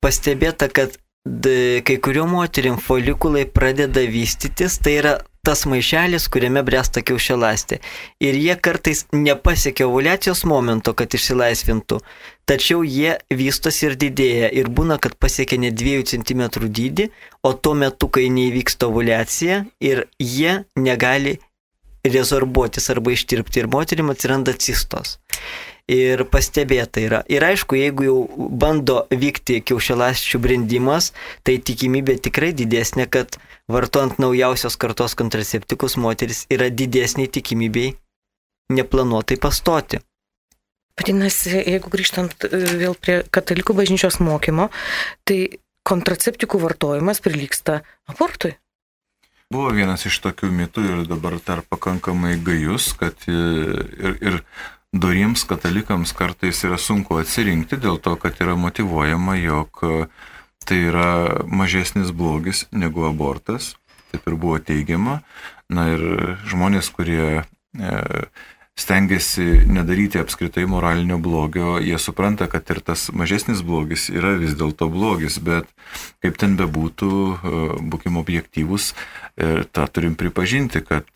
pastebėta, 0.00 0.72
kad 0.72 0.96
kai 1.26 1.96
kuriuo 2.00 2.24
moterim 2.30 2.76
folikulai 2.78 3.44
pradeda 3.50 4.04
vystytis, 4.08 4.78
tai 4.78 5.00
yra 5.00 5.14
tas 5.46 5.62
maišelis, 5.70 6.26
kuriame 6.32 6.62
bręsta 6.66 7.02
kiaušialastė. 7.06 7.78
Ir 8.26 8.38
jie 8.40 8.56
kartais 8.58 9.04
nepasiekia 9.14 9.86
ovulacijos 9.86 10.42
momento, 10.50 10.94
kad 10.98 11.14
išsilaisvintų, 11.14 12.00
tačiau 12.50 12.82
jie 12.82 13.14
vystosi 13.30 13.86
ir 13.86 13.94
didėja. 14.00 14.50
Ir 14.58 14.70
būna, 14.74 14.98
kad 15.02 15.14
pasiekia 15.22 15.60
ne 15.62 15.70
2 15.70 16.02
cm 16.10 16.42
dydį, 16.66 17.10
o 17.46 17.54
tuo 17.54 17.76
metu, 17.78 18.10
kai 18.10 18.26
neįvyksta 18.34 18.90
ovulacija 18.90 19.62
ir 19.78 20.06
jie 20.18 20.64
negali 20.74 21.38
rezorbuotis 22.06 22.90
arba 22.90 23.14
ištirpti 23.14 23.62
ir 23.62 23.70
moterim 23.70 24.10
atsiranda 24.10 24.54
cistos 24.54 25.18
ir 25.90 26.24
pastebėta 26.30 27.02
yra. 27.02 27.20
Ir 27.30 27.44
aišku, 27.46 27.78
jeigu 27.78 28.06
jau 28.06 28.16
bando 28.58 29.04
vykti 29.10 29.60
kiaušialasčių 29.66 30.40
brendimas, 30.42 31.12
tai 31.46 31.58
tikimybė 31.62 32.18
tikrai 32.26 32.52
didesnė, 32.56 33.06
kad 33.10 33.38
vartojant 33.72 34.18
naujausios 34.22 34.76
kartos 34.78 35.16
kontraceptikus 35.18 35.96
moteris 36.00 36.44
yra 36.52 36.68
didesnė 36.70 37.26
tikimybė 37.32 37.92
neplanuotai 38.72 39.38
pastoti. 39.42 40.00
Vadinasi, 40.96 41.52
jeigu 41.60 41.90
grįžtant 41.92 42.46
e, 42.48 42.60
vėl 42.80 42.94
prie 42.96 43.18
katalikų 43.30 43.74
bažnyčios 43.76 44.16
mokymo, 44.24 44.70
tai 45.28 45.58
kontraceptikų 45.86 46.60
vartojimas 46.62 47.20
prilyksta 47.22 47.82
abortui. 48.10 48.56
Buvo 49.52 49.70
vienas 49.76 50.02
iš 50.08 50.16
tokių 50.24 50.48
mitų 50.50 50.86
ir 50.86 51.02
dabar 51.06 51.36
dar 51.46 51.60
pakankamai 51.68 52.34
gajus, 52.42 52.88
kad 52.98 53.28
e, 53.28 53.36
ir, 53.36 54.16
ir 54.24 54.40
doriems 54.96 55.44
katalikams 55.46 56.14
kartais 56.16 56.64
yra 56.66 56.80
sunku 56.80 57.20
atsirinkti 57.20 57.78
dėl 57.82 58.00
to, 58.02 58.16
kad 58.18 58.40
yra 58.42 58.56
motivuojama, 58.58 59.36
jog 59.44 59.84
e, 59.84 60.08
tai 60.66 60.80
yra 60.90 61.08
mažesnis 61.46 62.12
blogis 62.12 62.66
negu 62.70 63.06
abortas, 63.08 63.74
taip 64.12 64.26
ir 64.26 64.36
buvo 64.40 64.58
teigiama. 64.58 65.20
Na 65.72 65.88
ir 65.94 66.02
žmonės, 66.46 66.90
kurie 66.94 67.42
e, 67.42 67.94
stengiasi 68.78 69.66
nedaryti 69.70 70.20
apskritai 70.22 70.66
moralinio 70.70 71.18
blogio, 71.22 71.76
jie 71.82 71.98
supranta, 72.02 72.46
kad 72.50 72.68
ir 72.70 72.82
tas 72.86 73.08
mažesnis 73.10 73.64
blogis 73.66 74.08
yra 74.14 74.36
vis 74.38 74.54
dėlto 74.58 74.90
blogis, 74.92 75.40
bet 75.42 75.70
kaip 76.22 76.38
ten 76.42 76.58
bebūtų, 76.58 77.12
e, 77.12 77.62
būkim 77.94 78.18
objektyvus, 78.22 78.92
tą 79.36 79.82
turim 79.92 80.14
pripažinti, 80.16 80.80
kad 80.80 81.10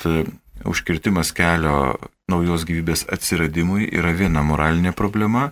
užkirtimas 0.68 1.30
kelio 1.32 1.96
naujos 2.30 2.66
gyvybės 2.68 3.06
atsiradimui 3.10 3.88
yra 3.88 4.12
viena 4.16 4.42
moralinė 4.46 4.92
problema 4.96 5.50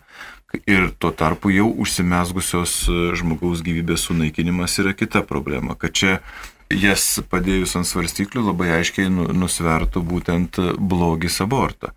ir 0.66 0.90
tuo 0.98 1.10
tarpu 1.12 1.52
jau 1.52 1.68
užsimesgusios 1.84 2.74
e, 2.88 3.00
žmogaus 3.18 3.62
gyvybės 3.66 4.08
sunaikinimas 4.08 4.78
yra 4.82 4.94
kita 4.96 5.22
problema, 5.28 5.76
kad 5.76 5.92
čia 5.92 6.18
jas 6.72 7.20
padėjus 7.28 7.76
ant 7.80 7.88
svarstyklių 7.88 8.44
labai 8.50 8.72
aiškiai 8.78 9.08
nu, 9.12 9.28
nusvertų 9.32 10.02
būtent 10.04 10.60
blogis 10.78 11.40
abortą. 11.44 11.92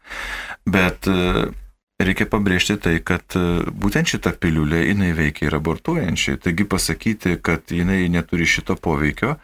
Bet 0.67 1.08
e, 1.12 1.50
reikia 2.03 2.27
pabrėžti 2.29 2.77
tai, 2.81 2.96
kad 3.03 3.36
e, 3.39 3.63
būtent 3.72 4.12
šita 4.12 4.36
piliulė 4.41 4.84
jinai 4.89 5.12
veikia 5.17 5.48
ir 5.48 5.58
abortuojančiai. 5.60 6.39
Taigi 6.43 6.67
pasakyti, 6.67 7.38
kad 7.43 7.72
jinai 7.72 8.03
neturi 8.12 8.48
šito 8.50 8.75
poveikio, 8.75 9.38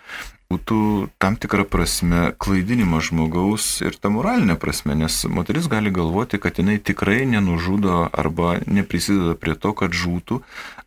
būtų 0.51 0.79
tam 1.19 1.35
tikra 1.35 1.65
prasme 1.67 2.31
klaidinimas 2.39 3.09
žmogaus 3.09 3.65
ir 3.83 3.97
ta 3.99 4.11
moralinė 4.13 4.55
prasme, 4.59 4.95
nes 4.95 5.19
moteris 5.27 5.67
gali 5.71 5.91
galvoti, 5.91 6.39
kad 6.39 6.59
jinai 6.59 6.77
tikrai 6.79 7.25
nenužudo 7.27 8.07
arba 8.11 8.57
neprisideda 8.65 9.35
prie 9.39 9.57
to, 9.59 9.73
kad 9.75 9.91
žūtų 9.91 10.39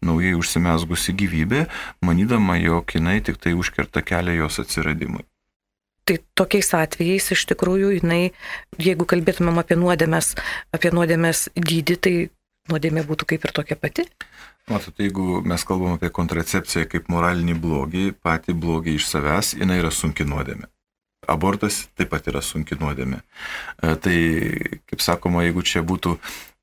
naujai 0.06 0.32
užsimesgusi 0.38 1.16
gyvybė, 1.20 1.66
manydama, 2.04 2.56
jog 2.60 2.96
jinai 2.96 3.20
tik 3.24 3.40
tai 3.42 3.52
užkerta 3.58 4.04
kelią 4.04 4.40
jos 4.40 4.62
atsiradimui. 4.64 5.26
Tai 6.08 6.16
tokiais 6.34 6.72
atvejais 6.74 7.28
iš 7.36 7.44
tikrųjų 7.52 7.92
jinai, 8.00 8.32
jeigu 8.80 9.04
kalbėtumėm 9.06 9.60
apie 9.60 9.76
nuodėmės, 9.78 10.32
apie 10.74 10.90
nuodėmės 10.96 11.50
dydį, 11.54 11.96
tai 12.00 12.14
nuodėmė 12.72 13.04
būtų 13.06 13.28
kaip 13.34 13.44
ir 13.44 13.52
tokia 13.60 13.76
pati? 13.78 14.08
Matot, 14.70 14.94
jeigu 15.02 15.40
mes 15.42 15.64
kalbam 15.66 15.96
apie 15.96 16.12
kontracepciją 16.14 16.86
kaip 16.90 17.08
moralinį 17.10 17.56
blogį, 17.58 18.04
patį 18.22 18.54
blogį 18.62 18.94
iš 19.00 19.08
savęs, 19.10 19.56
jinai 19.58 19.80
yra 19.80 19.90
sunki 19.90 20.26
nuodėmė. 20.28 20.68
Abortas 21.30 21.82
taip 21.98 22.12
pat 22.12 22.28
yra 22.30 22.42
sunki 22.42 22.78
nuodėmė. 22.78 23.18
E, 23.82 23.96
tai, 24.04 24.16
kaip 24.90 25.02
sakoma, 25.02 25.42
jeigu 25.46 25.64
čia 25.66 25.82
būtų 25.86 26.14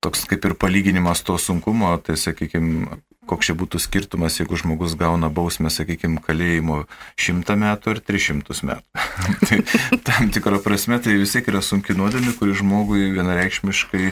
toks 0.03 0.23
kaip 0.29 0.47
ir 0.47 0.55
palyginimas 0.55 1.23
to 1.27 1.35
sunkumo, 1.41 1.91
tai 1.99 2.15
sakykime, 2.19 2.97
koks 3.27 3.49
čia 3.49 3.55
būtų 3.59 3.81
skirtumas, 3.83 4.39
jeigu 4.39 4.57
žmogus 4.59 4.95
gauna 4.99 5.29
bausmę, 5.33 5.71
sakykime, 5.73 6.21
kalėjimo 6.25 6.81
šimtą 7.19 7.57
metų 7.59 7.93
ar 7.93 8.01
trišimtus 8.07 8.63
metų. 8.67 9.05
tai 9.47 9.59
tam 10.07 10.31
tikrą 10.33 10.61
prasme 10.63 10.99
tai 11.03 11.17
vis 11.19 11.35
tiek 11.35 11.47
yra 11.51 11.61
sunki 11.65 11.95
nuodėmė, 11.97 12.33
kuri 12.39 12.55
žmogui 12.57 13.11
vienareikšmiškai 13.17 14.11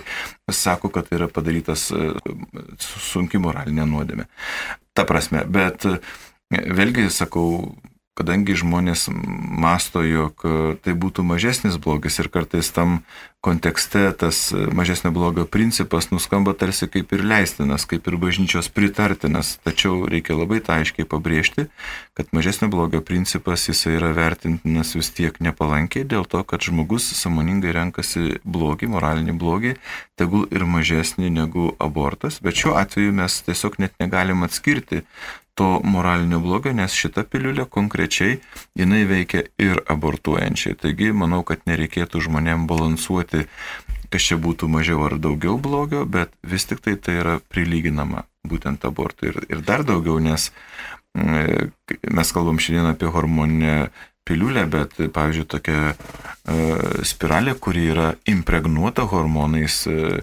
sako, 0.54 0.91
kad 0.93 1.10
tai 1.10 1.19
yra 1.21 1.30
padarytas 1.32 1.88
e, 1.95 2.13
sunki 2.80 3.41
moralinė 3.41 3.88
nuodėmė. 3.89 4.30
Ta 4.95 5.08
prasme, 5.08 5.43
bet 5.49 5.88
e, 5.89 5.97
vėlgi 6.51 7.10
sakau, 7.13 7.75
kadangi 8.15 8.56
žmonės 8.56 9.10
masto, 9.12 10.04
jog 10.06 10.45
e, 10.47 10.75
tai 10.80 10.95
būtų 10.95 11.25
mažesnis 11.28 11.75
blogis 11.82 12.19
ir 12.23 12.32
kartais 12.32 12.71
tam 12.71 13.01
kontekste 13.45 14.10
tas 14.17 14.39
mažesnio 14.73 15.12
blogio 15.13 15.43
principas 15.45 16.08
nuskamba 16.10 16.56
tarsi 16.58 16.88
kaip 16.89 17.12
ir 17.13 17.21
leistinas, 17.28 17.86
kaip 17.86 18.08
ir 18.10 18.17
bažnyčios 18.17 18.71
pritartinas, 18.73 19.60
tačiau 19.62 20.08
reikia 20.10 20.34
labai 20.39 20.63
tai 20.65 20.80
aiškiai 20.82 21.06
pabrėžti, 21.12 21.67
kad 22.17 22.34
mažesnio 22.34 22.71
blogio 22.73 23.04
principas 23.06 23.67
jisai 23.69 23.99
yra 23.99 24.10
vertintinas 24.17 24.95
vis 24.97 25.12
tiek 25.13 25.38
nepalankiai 25.45 26.08
dėl 26.10 26.25
to, 26.25 26.41
kad 26.41 26.65
žmogus 26.65 27.12
samoningai 27.19 27.75
renkasi 27.78 28.39
blogį, 28.41 28.89
moralinį 28.95 29.38
blogį, 29.38 29.75
tegul 30.17 30.49
ir 30.49 30.65
mažesnį 30.65 31.30
negu 31.38 31.69
abortas, 31.78 32.41
bet 32.41 32.58
šiuo 32.58 32.73
atveju 32.82 33.13
mes 33.21 33.41
tiesiog 33.45 33.78
net 33.84 33.93
negalim 34.01 34.41
atskirti 34.47 35.06
to 35.56 35.80
moralinio 35.84 36.41
blogio, 36.44 36.74
nes 36.76 36.94
šita 36.94 37.24
piliulė 37.32 37.65
konkrečiai 37.72 38.39
jinai 38.76 39.06
veikia 39.08 39.46
ir 39.62 39.82
abortuojančiai. 39.91 40.76
Taigi 40.82 41.12
manau, 41.15 41.41
kad 41.48 41.63
nereikėtų 41.70 42.22
žmonėm 42.28 42.68
balansuoti, 42.68 43.46
kas 44.12 44.28
čia 44.30 44.38
būtų 44.41 44.68
mažiau 44.72 45.06
ar 45.08 45.18
daugiau 45.22 45.56
blogio, 45.62 46.04
bet 46.06 46.36
vis 46.44 46.68
tik 46.68 46.84
tai 46.84 46.98
tai 47.00 47.20
yra 47.22 47.38
prilyginama 47.52 48.26
būtent 48.48 48.84
abortui. 48.88 49.32
Ir, 49.32 49.39
ir 49.56 49.63
dar 49.65 49.86
daugiau, 49.88 50.20
nes 50.20 50.52
mm, 51.15 51.72
mes 52.20 52.36
kalbam 52.36 52.60
šiandien 52.60 52.91
apie 52.91 53.10
hormoninę 53.12 53.78
piliulę, 54.25 54.65
bet, 54.69 54.97
pavyzdžiui, 55.13 55.45
tokia 55.49 55.79
e, 55.93 55.95
spiralė, 57.05 57.53
kuri 57.61 57.85
yra 57.93 58.07
impregnuota 58.29 59.05
hormonais, 59.11 59.83
e, 59.88 60.21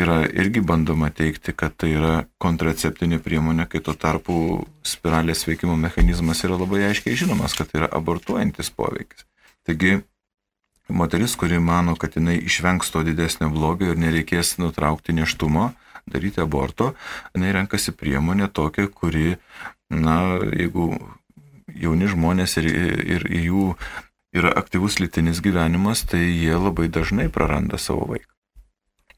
yra 0.00 0.22
irgi 0.26 0.62
bandoma 0.64 1.10
teikti, 1.14 1.52
kad 1.56 1.76
tai 1.76 1.92
yra 1.98 2.14
kontraceptinė 2.42 3.20
priemonė, 3.24 3.68
kai 3.68 3.82
tuo 3.84 3.94
tarpu 3.94 4.38
spiralės 4.86 5.44
veikimo 5.48 5.76
mechanizmas 5.76 6.44
yra 6.48 6.56
labai 6.60 6.86
aiškiai 6.88 7.18
žinomas, 7.20 7.56
kad 7.58 7.68
tai 7.70 7.82
yra 7.82 7.90
abortuojantis 8.00 8.72
poveikis. 8.72 9.26
Taigi, 9.68 9.98
moteris, 10.88 11.36
kuri 11.36 11.60
mano, 11.60 11.96
kad 12.00 12.16
jinai 12.16 12.38
išvengs 12.40 12.88
to 12.94 13.04
didesnio 13.04 13.52
blogio 13.52 13.92
ir 13.92 14.00
nereikės 14.00 14.56
nutraukti 14.62 15.12
neštumo, 15.16 15.72
daryti 16.08 16.40
aborto, 16.40 16.94
jinai 17.36 17.52
renkasi 17.60 17.92
priemonę 17.92 18.48
tokią, 18.48 18.88
kuri, 18.96 19.36
na, 19.92 20.38
jeigu 20.56 20.94
jauni 21.82 22.10
žmonės 22.10 22.58
ir, 22.60 22.68
ir, 22.68 22.98
ir 23.26 23.46
jų 23.48 23.68
yra 24.36 24.52
aktyvus 24.60 24.98
litinis 25.00 25.42
gyvenimas, 25.44 26.04
tai 26.08 26.20
jie 26.26 26.56
labai 26.56 26.88
dažnai 26.92 27.28
praranda 27.32 27.80
savo 27.80 28.06
vaiką. 28.12 28.28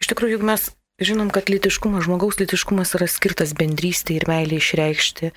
Iš 0.00 0.12
tikrųjų, 0.12 0.38
juk 0.38 0.46
mes 0.48 0.70
žinom, 1.00 1.30
kad 1.32 1.50
litiškumas, 1.52 2.04
žmogaus 2.06 2.38
litiškumas 2.40 2.94
yra 2.98 3.08
skirtas 3.10 3.52
bendrystė 3.56 4.16
ir 4.18 4.28
meilė 4.30 4.60
išreikšti. 4.60 5.32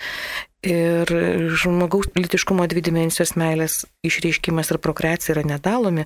Ir 0.64 1.14
žmogaus 1.60 2.08
litiškumo 2.16 2.68
dvi 2.72 2.84
dimensijos 2.86 3.36
meilės 3.40 3.82
išreiškimas 4.08 4.72
ir 4.72 4.80
prokreacija 4.84 5.36
yra 5.36 5.46
nedalomi. 5.48 6.06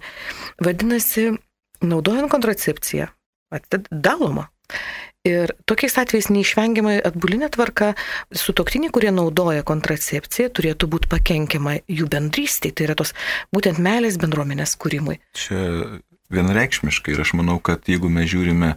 Vadinasi, 0.64 1.30
naudojant 1.86 2.32
kontracepciją, 2.34 3.12
daloma. 3.92 4.48
Ir 5.28 5.54
tokiais 5.68 5.98
atvejais 6.00 6.30
neišvengiamai 6.32 6.98
atbulinė 7.08 7.50
tvarka 7.54 7.94
sutoktiniai, 8.32 8.94
kurie 8.96 9.12
naudoja 9.12 9.66
kontracepciją, 9.68 10.52
turėtų 10.56 10.90
būti 10.94 11.12
pakenkiama 11.12 11.80
jų 11.92 12.08
bendrystėje, 12.14 12.78
tai 12.78 12.88
yra 12.88 12.98
tos 13.00 13.14
būtent 13.56 13.82
meilės 13.84 14.20
bendruomenės 14.22 14.78
kūrimui. 14.80 15.20
Čia 15.36 15.60
vienareikšmiškai 16.34 17.14
ir 17.16 17.22
aš 17.24 17.34
manau, 17.40 17.58
kad 17.64 17.88
jeigu 17.88 18.10
mes 18.12 18.28
žiūrime 18.32 18.74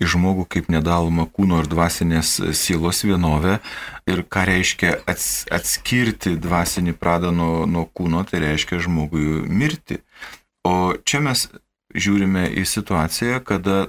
į 0.00 0.08
žmogų 0.12 0.46
kaip 0.52 0.70
nedalomą 0.72 1.26
kūno 1.32 1.60
ir 1.60 1.68
dvasinės 1.68 2.38
sielos 2.56 3.02
vienovę 3.04 3.58
ir 4.08 4.24
ką 4.24 4.46
reiškia 4.48 4.94
ats, 5.08 5.44
atskirti 5.52 6.36
dvasinį 6.40 6.96
pradą 6.96 7.32
nuo, 7.36 7.66
nuo 7.68 7.84
kūno, 7.92 8.24
tai 8.28 8.40
reiškia 8.46 8.80
žmogui 8.86 9.44
mirti. 9.44 10.00
O 10.66 10.96
čia 11.04 11.20
mes 11.24 11.46
žiūrime 11.96 12.48
į 12.56 12.64
situaciją, 12.68 13.40
kada 13.44 13.86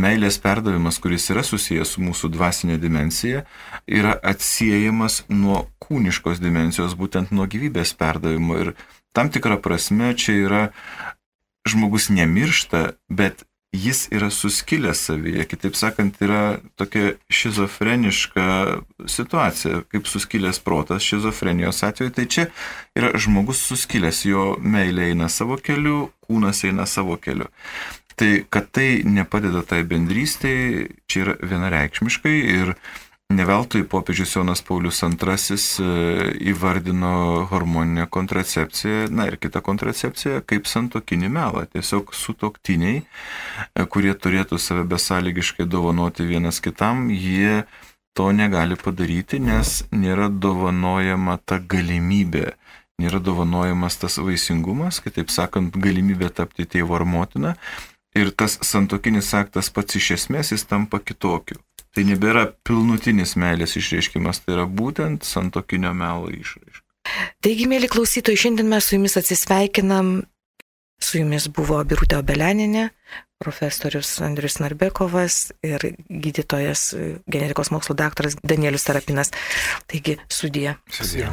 meilės 0.00 0.38
perdavimas, 0.42 0.98
kuris 1.02 1.28
yra 1.32 1.44
susijęs 1.46 1.94
su 1.94 2.02
mūsų 2.04 2.30
dvasinė 2.34 2.78
dimensija, 2.82 3.44
yra 3.86 4.14
atsiejamas 4.22 5.22
nuo 5.28 5.66
kūniškos 5.84 6.42
dimensijos, 6.42 6.96
būtent 6.98 7.32
nuo 7.34 7.46
gyvybės 7.50 7.94
perdavimo. 7.98 8.60
Ir 8.62 8.74
tam 9.16 9.30
tikrą 9.34 9.60
prasme 9.62 10.14
čia 10.18 10.38
yra 10.44 10.62
žmogus 11.68 12.10
nemiršta, 12.12 12.94
bet 13.08 13.44
jis 13.74 14.08
yra 14.14 14.30
suskilęs 14.30 15.00
savyje, 15.08 15.44
kitaip 15.50 15.74
sakant, 15.76 16.20
yra 16.22 16.58
tokia 16.78 17.14
šizofreniška 17.32 18.46
situacija, 19.10 19.82
kaip 19.90 20.06
suskilęs 20.10 20.60
protas 20.62 21.02
šizofrenijos 21.02 21.82
atveju. 21.86 22.14
Tai 22.14 22.26
čia 22.30 22.46
yra 22.94 23.10
žmogus 23.18 23.64
suskilęs, 23.66 24.24
jo 24.30 24.54
meilė 24.62 25.10
eina 25.10 25.28
savo 25.32 25.58
keliu, 25.58 26.08
kūnas 26.26 26.64
eina 26.68 26.86
savo 26.86 27.18
keliu. 27.18 27.50
Tai 28.14 28.30
kad 28.52 28.68
tai 28.70 29.02
nepadeda 29.06 29.64
tai 29.66 29.82
bendrystėj, 29.88 30.86
čia 31.10 31.24
yra 31.24 31.34
vienareikšmiškai 31.42 32.36
ir 32.58 32.76
Neveltui 33.32 33.82
popiežius 33.88 34.34
Jonas 34.36 34.60
Paulius 34.62 35.00
II 35.02 35.56
e, 35.56 35.84
įvardino 36.52 37.46
hormoninę 37.48 38.04
kontracepciją, 38.12 39.08
na 39.10 39.26
ir 39.30 39.38
kitą 39.40 39.62
kontracepciją, 39.64 40.42
kaip 40.46 40.68
santokinį 40.68 41.30
melą. 41.32 41.64
Tiesiog 41.72 42.12
sutoktiniai, 42.14 43.00
e, 43.00 43.86
kurie 43.88 44.12
turėtų 44.12 44.60
save 44.60 44.84
besąlygiškai 44.92 45.66
dovanoti 45.66 46.28
vienas 46.28 46.60
kitam, 46.60 47.08
jie 47.10 47.64
to 48.12 48.28
negali 48.32 48.76
padaryti, 48.76 49.40
nes 49.40 49.82
nėra 49.90 50.28
dovanojama 50.28 51.38
ta 51.48 51.58
galimybė, 51.58 52.52
nėra 53.00 53.18
dovanojamas 53.24 53.98
tas 54.04 54.20
vaisingumas, 54.20 55.00
kitaip 55.00 55.32
sakant, 55.32 55.74
galimybė 55.74 56.28
tapti 56.28 56.68
tėvo 56.68 57.00
ar 57.00 57.08
motina. 57.08 57.56
Ir 58.14 58.30
tas 58.30 58.58
santokinis 58.62 59.32
aktas 59.34 59.70
pats 59.74 59.98
iš 59.98 60.10
esmės 60.18 60.52
jis 60.54 60.66
tampa 60.70 61.00
kitokiu. 61.02 61.58
Tai 61.94 62.02
nebėra 62.06 62.48
pilnutinis 62.66 63.36
meilės 63.38 63.76
išreiškimas, 63.78 64.42
tai 64.42 64.56
yra 64.56 64.66
būtent 64.66 65.26
santokinio 65.26 65.92
melo 65.94 66.30
išraiška. 66.30 66.82
Taigi, 67.44 67.66
mėly 67.70 67.90
klausytojai, 67.92 68.40
šiandien 68.40 68.70
mes 68.70 68.86
su 68.86 68.96
jumis 68.96 69.18
atsisveikinam. 69.20 70.14
Su 71.02 71.20
jumis 71.20 71.46
buvo 71.52 71.80
Birutė 71.84 72.16
Obeleninė, 72.16 72.88
profesorius 73.42 74.14
Andrius 74.24 74.56
Narbekovas 74.62 75.38
ir 75.66 75.82
gydytojas 76.08 76.86
genetikos 77.30 77.70
mokslo 77.74 77.98
daktaras 77.98 78.38
Danielius 78.42 78.86
Tarapinas. 78.88 79.34
Taigi, 79.90 80.16
sudė. 80.32 80.78
Sudė. 80.88 81.28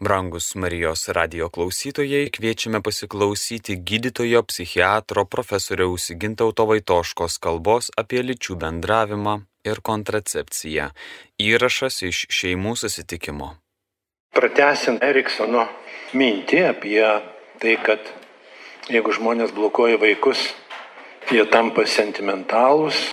Brangus 0.00 0.54
Marijos 0.54 1.08
radio 1.08 1.48
klausytojai, 1.50 2.30
kviečiame 2.30 2.78
pasiklausyti 2.82 3.74
gydytojo 3.82 4.44
psichiatro 4.46 5.24
profesoriaus 5.24 6.12
Gintauto 6.14 6.68
Vaitoškos 6.70 7.40
kalbos 7.42 7.90
apie 7.98 8.22
lyčių 8.22 8.54
bendravimą 8.62 9.34
ir 9.66 9.82
kontracepciją. 9.82 10.86
Įrašas 11.42 11.98
iš 12.06 12.22
šeimų 12.30 12.76
susitikimo. 12.78 13.50
Pratesint 14.38 15.02
Eriksono 15.02 15.66
mintį 16.14 16.62
apie 16.70 17.02
tai, 17.58 17.74
kad 17.82 17.98
jeigu 18.86 19.18
žmonės 19.18 19.50
blokuoja 19.50 19.98
vaikus, 19.98 20.46
jie 21.26 21.42
tampa 21.50 21.90
sentimentalūs, 21.90 23.08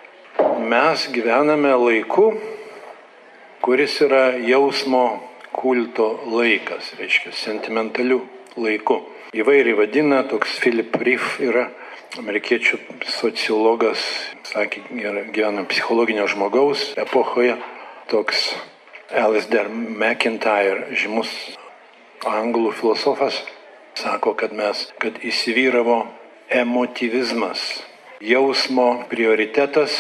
mes 0.62 1.10
gyvename 1.10 1.74
laiku, 1.82 2.36
kuris 3.65 4.04
yra 4.06 4.36
jausmo 4.38 5.34
kulto 5.56 6.08
laikas, 6.30 6.94
reiškia, 7.00 7.32
sentimentalių 7.39 8.20
laikų. 8.60 9.00
Įvairiai 9.36 9.76
vadina, 9.80 10.22
toks 10.28 10.60
Philip 10.62 10.96
Riff 11.02 11.39
yra 11.44 11.70
amerikiečių 12.20 12.80
sociologas, 13.12 14.04
sakė, 14.48 14.86
gyvena 15.36 15.65
psichologinio 15.68 16.28
žmogaus 16.32 16.94
epochoje, 17.00 17.58
toks 18.12 18.52
Alistair 19.12 19.68
McIntyre, 19.72 20.91
žymus 20.96 21.32
anglų 22.26 22.72
filosofas, 22.78 23.41
sako, 24.00 24.36
kad 24.39 24.56
mes, 24.56 24.88
kad 25.02 25.20
įsivyravo 25.24 26.06
emotivizmas, 26.50 27.62
jausmo 28.24 29.06
prioritetas 29.12 29.98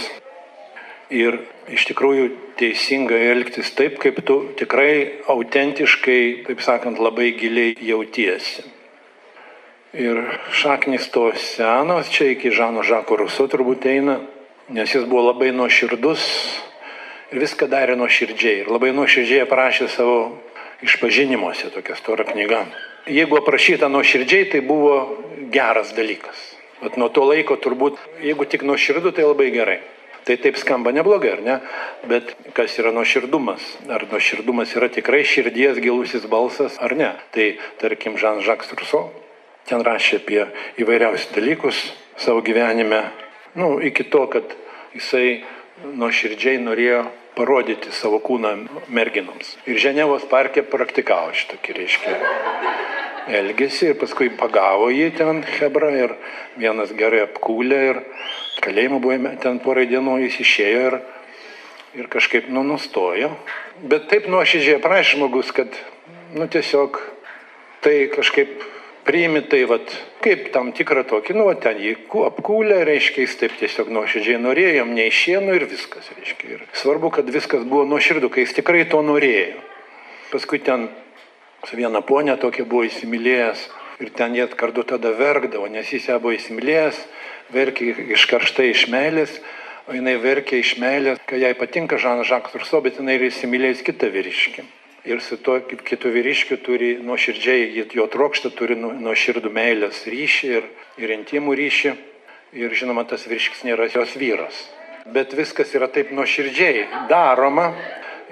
ir 1.13 1.39
iš 1.71 1.85
tikrųjų 1.89 2.29
teisinga 2.59 3.17
elgtis 3.31 3.71
taip, 3.75 3.99
kaip 4.01 4.21
tu 4.25 4.37
tikrai 4.57 5.21
autentiškai, 5.31 6.45
taip 6.47 6.63
sakant, 6.65 7.01
labai 7.01 7.31
giliai 7.37 7.75
jautiesi. 7.81 8.65
Ir 9.95 10.19
šaknis 10.51 11.07
to 11.13 11.29
senos, 11.39 12.09
čia 12.11 12.33
iki 12.33 12.51
Žano 12.51 12.83
Žako 12.83 13.21
Ruso 13.23 13.47
turbūt 13.47 13.85
eina, 13.87 14.19
nes 14.67 14.91
jis 14.91 15.05
buvo 15.07 15.29
labai 15.29 15.53
nuoširdus 15.55 16.25
ir 17.31 17.39
viską 17.39 17.69
darė 17.71 17.95
nuoširdžiai. 17.99 18.65
Ir 18.65 18.73
labai 18.73 18.91
nuoširdžiai 18.97 19.45
aprašė 19.45 19.87
savo 19.93 20.17
išpažinimuose 20.83 21.71
tokia 21.71 21.95
stora 21.95 22.27
knyga. 22.27 22.65
Jeigu 23.07 23.39
aprašyta 23.39 23.87
nuoširdžiai, 23.87 24.49
tai 24.51 24.61
buvo 24.65 24.97
geras 25.53 25.93
dalykas. 25.95 26.43
Bet 26.81 26.97
nuo 26.99 27.07
to 27.13 27.23
laiko 27.23 27.55
turbūt, 27.55 28.01
jeigu 28.19 28.47
tik 28.49 28.65
nuoširdu, 28.67 29.13
tai 29.15 29.23
labai 29.29 29.51
gerai. 29.53 29.79
Tai 30.25 30.37
taip 30.41 30.57
skamba 30.57 30.89
neblogai, 30.89 31.35
ar 31.35 31.41
ne? 31.45 31.59
Bet 32.09 32.31
kas 32.57 32.79
yra 32.81 32.89
nuoširdumas? 32.95 33.61
Ar 33.93 34.07
nuoširdumas 34.09 34.73
yra 34.73 34.89
tikrai 34.89 35.21
širdies 35.21 35.77
gilusis 35.83 36.25
balsas, 36.29 36.79
ar 36.81 36.95
ne? 36.97 37.11
Tai 37.35 37.51
tarkim, 37.81 38.17
Žan-Žaks 38.17 38.73
Ruso 38.79 39.03
ten 39.69 39.81
rašė 39.85 40.21
apie 40.21 40.41
įvairiausius 40.81 41.33
dalykus 41.33 41.77
savo 42.21 42.41
gyvenime, 42.45 43.03
nu, 43.57 43.75
iki 43.81 44.05
to, 44.09 44.25
kad 44.29 44.53
jisai 44.95 45.43
nuoširdžiai 45.85 46.61
norėjo 46.61 47.03
parodyti 47.35 47.91
savo 47.93 48.21
kūną 48.23 48.53
merginoms. 48.87 49.57
Ir 49.67 49.81
Ženevos 49.81 50.25
parke 50.31 50.63
praktikavo 50.63 51.33
šitokį, 51.35 51.75
reiškia, 51.81 52.19
elgesį 53.31 53.91
ir 53.91 53.97
paskui 53.99 54.29
pagavo 54.37 54.89
jį 54.93 55.09
ten 55.17 55.41
Hebra 55.57 55.91
ir 55.95 56.15
vienas 56.59 56.93
gerai 56.97 57.23
apkūlė 57.25 57.81
ir 57.89 58.01
kalėjimo 58.65 59.01
buvome 59.03 59.35
ten 59.41 59.59
porai 59.63 59.85
dienų, 59.89 60.19
jis 60.25 60.39
išėjo 60.45 60.85
ir, 60.89 60.99
ir 62.01 62.09
kažkaip 62.11 62.49
nu 62.53 62.63
nustojo. 62.67 63.33
Bet 63.83 64.07
taip 64.11 64.29
nuoširdžiai 64.31 64.81
prašė 64.83 65.17
žmogus, 65.17 65.51
kad 65.55 65.73
nu 66.35 66.47
tiesiog 66.51 67.01
tai 67.85 68.07
kažkaip 68.13 68.63
priimi 69.05 69.43
tai, 69.45 69.61
vat, 69.69 69.91
kaip 70.25 70.49
tam 70.53 70.71
tikrą 70.73 71.03
tokį, 71.05 71.35
nu, 71.37 71.45
ten 71.61 71.77
jį 71.77 71.93
apkūlė, 72.25 72.81
reiškia, 72.87 73.27
jis 73.27 73.37
taip 73.37 73.53
tiesiog 73.59 73.91
nuoširdžiai 73.93 74.41
norėjo, 74.41 74.71
jam 74.79 74.93
neišėno 74.97 75.53
ir 75.53 75.67
viskas, 75.69 76.09
reiškia. 76.17 76.55
Ir 76.55 76.63
svarbu, 76.73 77.11
kad 77.19 77.29
viskas 77.29 77.67
buvo 77.69 77.85
nuoširdu, 77.89 78.31
kai 78.33 78.47
jis 78.47 78.55
tikrai 78.57 78.87
to 78.89 79.03
norėjo. 79.05 79.61
Paskui 80.31 80.57
ten 80.65 80.89
su 81.65 81.77
viena 81.79 82.01
ponė 82.05 82.37
tokia 82.41 82.65
buvo 82.65 82.85
įsimylėjęs 82.87 83.65
ir 84.03 84.11
ten 84.15 84.35
jie 84.35 84.47
kartu 84.59 84.83
tada 84.83 85.11
verkdavo, 85.15 85.67
nes 85.71 85.91
jis 85.93 86.09
ją 86.11 86.19
buvo 86.19 86.35
įsimylėjęs, 86.35 86.99
verkė 87.55 87.91
iš 88.15 88.25
karštai 88.31 88.71
iš 88.71 88.87
meilės, 88.91 89.37
o 89.87 89.95
jinai 89.95 90.15
verkė 90.21 90.59
iš 90.59 90.75
meilės, 90.81 91.21
kai 91.29 91.39
jai 91.43 91.53
patinka 91.57 91.99
Žanas 92.01 92.27
Žakas 92.29 92.57
Ruso, 92.59 92.81
bet 92.85 92.99
jinai 92.99 93.19
yra 93.19 93.29
įsimylėjęs 93.31 93.85
kitą 93.85 94.09
vyriškį. 94.13 94.65
Ir 95.05 95.21
su 95.21 95.37
tuo 95.37 95.59
kitu 95.61 96.09
vyriškiu 96.09 96.57
turi 96.65 96.95
nuoširdžiai, 97.05 97.67
jo 97.93 98.07
trokšta 98.09 98.49
turi 98.57 98.77
nu, 98.79 98.89
nuoširdų 99.05 99.51
meilės 99.53 100.01
ryšį 100.09 100.49
ir, 100.57 100.65
ir 100.97 101.13
intimų 101.19 101.53
ryšį. 101.59 101.93
Ir 102.55 102.73
žinoma, 102.73 103.03
tas 103.05 103.27
vyriškis 103.27 103.65
nėra 103.67 103.85
jos 103.91 104.15
vyras. 104.17 104.57
Bet 105.13 105.35
viskas 105.37 105.75
yra 105.77 105.89
taip 105.91 106.09
nuoširdžiai 106.15 106.87
daroma, 107.11 107.67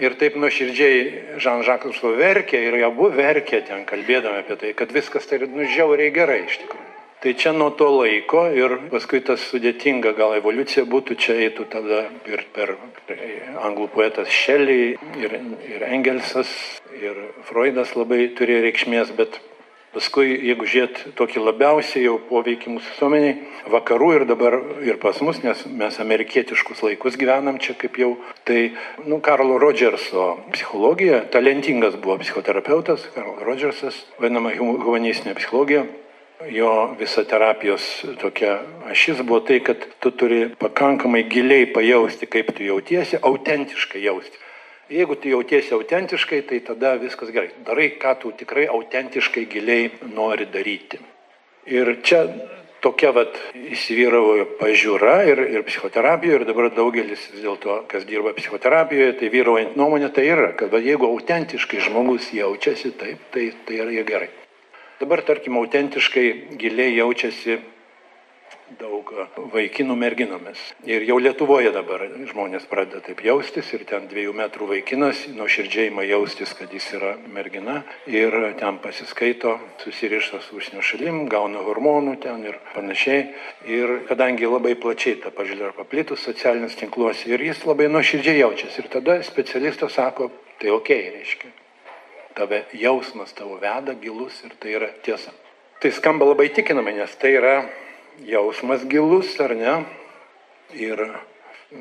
ir 0.02 0.16
taip 0.20 0.38
nuoširdžiai 0.40 1.38
Žan-Žakas 1.44 2.02
verkė 2.20 2.62
ir 2.70 2.80
abu 2.88 3.10
verkė 3.14 3.62
ten 3.68 3.86
kalbėdami 3.90 4.42
apie 4.44 4.58
tai, 4.58 4.74
kad 4.78 4.92
viskas 4.94 5.28
tai 5.30 5.42
nu 5.46 5.68
žiauriai 5.70 6.14
gerai 6.16 6.44
iš 6.48 6.64
tikrųjų. 6.64 6.90
Tai 7.24 7.32
čia 7.40 7.54
nuo 7.56 7.70
to 7.72 7.86
laiko 7.88 8.50
ir 8.52 8.74
paskui 8.92 9.22
tas 9.24 9.40
sudėtinga 9.48 10.12
gal 10.18 10.34
evoliucija 10.36 10.84
būtų, 10.84 11.16
čia 11.16 11.38
eitų 11.46 11.70
tada 11.72 12.02
ir 12.28 12.44
per, 12.52 12.76
anglų 13.64 13.88
poetas 13.94 14.28
Shelley 14.28 14.98
ir, 15.22 15.38
ir 15.72 15.86
Engelsas 15.88 16.52
ir 17.00 17.16
Freudas 17.48 17.96
labai 17.96 18.26
turėjo 18.36 18.66
reikšmės, 18.66 19.16
bet 19.16 19.40
Paskui, 19.94 20.32
jeigu 20.42 20.66
žiūrėt 20.66 21.02
tokį 21.20 21.42
labiausiai 21.44 22.08
jau 22.08 22.16
poveikį 22.26 22.72
mūsų 22.74 22.94
visuomeniai, 22.96 23.34
vakarų 23.70 24.08
ir 24.16 24.24
dabar 24.26 24.56
ir 24.82 24.98
pas 25.02 25.20
mus, 25.22 25.44
nes 25.46 25.60
mes 25.70 26.00
amerikietiškus 26.02 26.82
laikus 26.82 27.18
gyvenam 27.22 27.60
čia 27.62 27.76
kaip 27.78 28.00
jau, 28.02 28.16
tai, 28.50 28.74
nu, 29.06 29.20
Karlo 29.22 29.60
Rodžerso 29.62 30.32
psichologija, 30.56 31.22
talentingas 31.36 32.00
buvo 32.02 32.18
psichoterapeutas, 32.24 33.06
Karlo 33.14 33.38
Rodžersas, 33.46 34.00
vadinama 34.18 34.56
humanistinė 34.58 35.38
psichologija, 35.38 35.86
jo 36.50 36.72
visa 36.98 37.22
terapijos 37.30 37.86
tokia 38.22 38.58
ašis 38.90 39.22
buvo 39.22 39.44
tai, 39.46 39.62
kad 39.62 39.86
tu 40.02 40.10
turi 40.12 40.48
pakankamai 40.60 41.22
giliai 41.30 41.70
pajausti, 41.70 42.26
kaip 42.26 42.50
tu 42.58 42.66
jautiesi, 42.66 43.22
autentiškai 43.22 44.02
jausti. 44.04 44.43
Jeigu 44.92 45.16
tu 45.16 45.30
jautiesi 45.32 45.74
autentiškai, 45.74 46.42
tai 46.50 46.60
tada 46.60 46.98
viskas 47.00 47.32
gerai. 47.32 47.54
Darai, 47.66 47.94
ką 48.00 48.18
tu 48.20 48.34
tikrai 48.36 48.66
autentiškai 48.68 49.46
giliai 49.48 49.92
nori 50.12 50.46
daryti. 50.52 51.00
Ir 51.72 51.96
čia 52.04 52.26
tokia 52.84 53.14
vat 53.16 53.38
įsivyravo 53.56 54.44
pažiūra 54.60 55.16
ir, 55.32 55.40
ir 55.56 55.64
psichoterapijoje, 55.68 56.42
ir 56.42 56.48
dabar 56.50 56.68
daugelis 56.76 57.24
vis 57.32 57.44
dėlto, 57.46 57.80
kas 57.88 58.04
dirba 58.10 58.34
psichoterapijoje, 58.36 59.16
tai 59.22 59.32
vyraujant 59.32 59.78
nuomonė 59.80 60.12
tai 60.16 60.28
yra, 60.28 60.52
kad 60.60 60.74
va, 60.74 60.84
jeigu 60.84 61.08
autentiškai 61.08 61.80
žmogus 61.88 62.34
jaučiasi 62.36 62.92
taip, 63.00 63.24
tai, 63.32 63.52
tai 63.64 63.80
yra 63.86 64.04
gerai. 64.08 64.30
Dabar, 65.00 65.24
tarkim, 65.24 65.56
autentiškai 65.64 66.58
giliai 66.60 66.98
jaučiasi 66.98 67.62
daug 68.80 69.10
vaikinų 69.54 69.96
merginomis. 70.00 70.60
Ir 70.88 71.04
jau 71.08 71.18
Lietuvoje 71.22 71.72
dabar 71.76 72.06
žmonės 72.30 72.66
pradeda 72.70 73.02
taip 73.06 73.22
jaustis 73.26 73.70
ir 73.76 73.84
ten 73.90 74.08
dviejų 74.12 74.34
metrų 74.38 74.70
vaikinas 74.72 75.26
nuoširdžiai 75.36 75.90
ima 75.92 76.06
jaustis, 76.08 76.54
kad 76.58 76.74
jis 76.74 76.88
yra 76.98 77.14
mergina 77.34 77.82
ir 78.08 78.36
ten 78.60 78.80
pasiskaito, 78.84 79.58
susirišta 79.84 80.42
su 80.44 80.58
užsienio 80.60 80.84
šalim, 80.86 81.20
gauna 81.32 81.64
hormonų 81.66 82.16
ten 82.24 82.46
ir 82.48 82.60
panašiai. 82.74 83.28
Ir 83.70 84.00
kadangi 84.10 84.50
labai 84.50 84.76
plačiai 84.80 85.20
ta 85.24 85.34
pažiūrė 85.36 85.74
paplitus 85.78 86.26
socialinius 86.26 86.78
tinkluose 86.80 87.30
ir 87.30 87.44
jis 87.44 87.64
labai 87.68 87.90
nuoširdžiai 87.92 88.42
jaučiasi. 88.42 88.82
Ir 88.84 88.90
tada 88.98 89.20
specialistas 89.28 89.96
sako, 90.00 90.32
tai 90.62 90.74
ok, 90.74 90.90
reiškia. 91.20 91.54
Tave 92.34 92.64
jausmas 92.74 93.36
tavo 93.38 93.60
veda 93.62 93.94
gilus 94.02 94.40
ir 94.46 94.56
tai 94.60 94.74
yra 94.80 94.90
tiesa. 95.06 95.36
Tai 95.84 95.92
skamba 95.92 96.26
labai 96.26 96.48
tikinamai, 96.50 96.96
nes 96.98 97.14
tai 97.20 97.36
yra 97.38 97.58
jausmas 98.28 98.86
gilus, 98.90 99.34
ar 99.40 99.56
ne? 99.58 99.76
Ir 100.74 101.02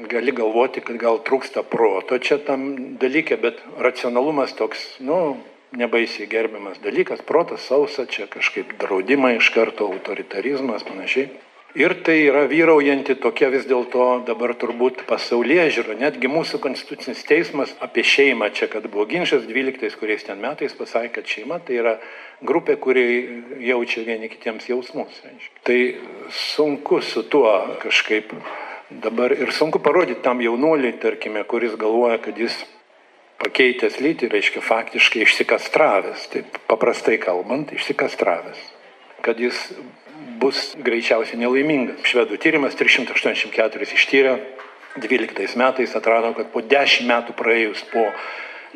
gali 0.08 0.32
galvoti, 0.32 0.80
kad 0.84 0.96
gal 1.00 1.20
trūksta 1.24 1.64
proto 1.68 2.18
čia 2.18 2.38
tam 2.40 2.96
dalykė, 3.00 3.38
bet 3.40 3.60
racionalumas 3.80 4.54
toks, 4.56 4.84
nu, 5.04 5.38
nebaisiai 5.76 6.28
gerbiamas 6.28 6.80
dalykas, 6.84 7.22
protas 7.24 7.64
sausa, 7.68 8.06
čia 8.06 8.26
kažkaip 8.30 8.76
draudimai 8.80 9.36
iš 9.38 9.52
karto, 9.54 9.88
autoritarizmas, 9.92 10.84
panašiai. 10.88 11.30
Ir 11.72 11.94
tai 12.04 12.18
yra 12.28 12.42
vyraujanti 12.50 13.14
tokia 13.16 13.48
vis 13.48 13.62
dėlto 13.64 14.26
dabar 14.28 14.52
turbūt 14.60 15.06
pasaulyje 15.08 15.70
žiūra. 15.78 15.94
Netgi 15.96 16.28
mūsų 16.28 16.58
konstitucinis 16.60 17.22
teismas 17.24 17.72
apie 17.80 18.04
šeimą, 18.04 18.50
čia 18.52 18.68
kad 18.68 18.84
buvo 18.92 19.06
ginčas 19.08 19.46
12 19.48 19.96
kuriais 19.96 20.26
ten 20.26 20.42
metais 20.42 20.74
pasakė, 20.76 21.14
kad 21.14 21.32
šeima 21.32 21.62
tai 21.64 21.78
yra 21.80 21.94
grupė, 22.44 22.76
kuri 22.76 23.06
jaučia 23.64 24.04
vieni 24.04 24.28
kitiems 24.28 24.68
jausmus. 24.68 25.22
Reiškia. 25.24 25.62
Tai 25.64 25.78
sunku 26.42 27.00
su 27.00 27.24
tuo 27.32 27.54
kažkaip 27.80 28.36
dabar 29.00 29.32
ir 29.32 29.56
sunku 29.56 29.80
parodyti 29.80 30.20
tam 30.20 30.44
jaunuoliui, 30.44 30.92
tarkime, 31.00 31.46
kuris 31.48 31.78
galvoja, 31.80 32.20
kad 32.20 32.36
jis 32.36 32.52
pakeitęs 33.40 33.96
lytį, 34.02 34.28
reiškia 34.28 34.60
faktiškai 34.60 35.24
išsikastravęs, 35.24 36.28
taip 36.36 36.60
paprastai 36.68 37.16
kalbant, 37.22 37.72
išsikastravęs, 37.72 38.60
kad 39.22 39.40
jis 39.40 39.58
bus 40.42 40.72
greičiausiai 40.82 41.40
nelaimingas. 41.40 42.02
Švedų 42.06 42.38
tyrimas 42.42 42.76
384 42.78 43.88
ištyrė, 43.96 44.36
12 45.00 45.56
metais 45.56 45.94
atrado, 45.96 46.34
kad 46.36 46.50
po 46.52 46.60
10 46.60 47.06
metų 47.08 47.34
praėjus 47.36 47.84
po 47.92 48.08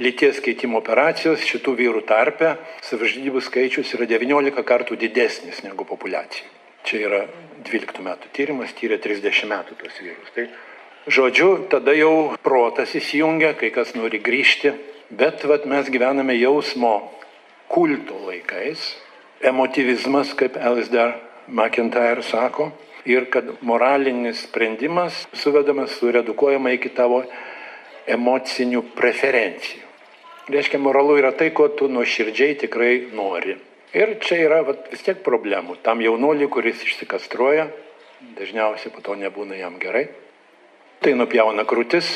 lyties 0.00 0.40
keitimo 0.44 0.80
operacijos 0.80 1.44
šitų 1.44 1.74
vyrų 1.80 2.04
tarpe 2.08 2.54
savižudybių 2.84 3.42
skaičius 3.44 3.92
yra 3.96 4.08
19 4.08 4.64
kartų 4.64 4.96
didesnis 5.00 5.62
negu 5.64 5.84
populiacija. 5.88 6.48
Čia 6.86 7.02
yra 7.08 7.20
12 7.66 8.04
metų 8.04 8.30
tyrimas, 8.36 8.74
tyrė 8.76 9.00
30 9.02 9.48
metų 9.50 9.76
tos 9.80 9.96
vyrus. 10.00 10.32
Tai 10.36 10.46
žodžiu, 11.10 11.50
tada 11.72 11.96
jau 11.96 12.36
protas 12.44 12.94
įsijungia, 12.96 13.56
kai 13.58 13.72
kas 13.74 13.94
nori 13.98 14.20
grįžti, 14.22 14.72
bet 15.10 15.44
vat, 15.48 15.66
mes 15.66 15.90
gyvename 15.92 16.36
jausmo 16.38 16.94
kulto 17.72 18.20
laikais, 18.28 18.94
emotivizmas, 19.40 20.32
kaip 20.34 20.56
LSD 20.56 20.96
McIntyre 21.48 22.22
sako, 22.22 22.70
ir 23.06 23.28
kad 23.30 23.48
moralinis 23.60 24.42
sprendimas 24.48 25.26
suvedamas, 25.32 25.94
suredukuojama 26.00 26.72
iki 26.74 26.90
tavo 26.94 27.22
emocinių 28.06 28.82
preferencijų. 28.96 29.82
Reiškia, 30.50 30.78
moralu 30.78 31.16
yra 31.18 31.32
tai, 31.34 31.50
ko 31.50 31.68
tu 31.74 31.88
nuoširdžiai 31.90 32.58
tikrai 32.60 32.92
nori. 33.14 33.56
Ir 33.96 34.16
čia 34.22 34.38
yra 34.44 34.60
vat, 34.66 34.86
vis 34.92 35.02
tiek 35.02 35.18
problemų. 35.26 35.80
Tam 35.82 36.02
jaunuoliui, 36.04 36.50
kuris 36.52 36.84
išsikastruoja, 36.86 37.66
dažniausiai 38.38 38.92
po 38.94 39.02
to 39.02 39.16
nebūna 39.18 39.58
jam 39.58 39.80
gerai. 39.82 40.06
Tai 41.02 41.14
nupjauna 41.18 41.66
krūtis. 41.66 42.12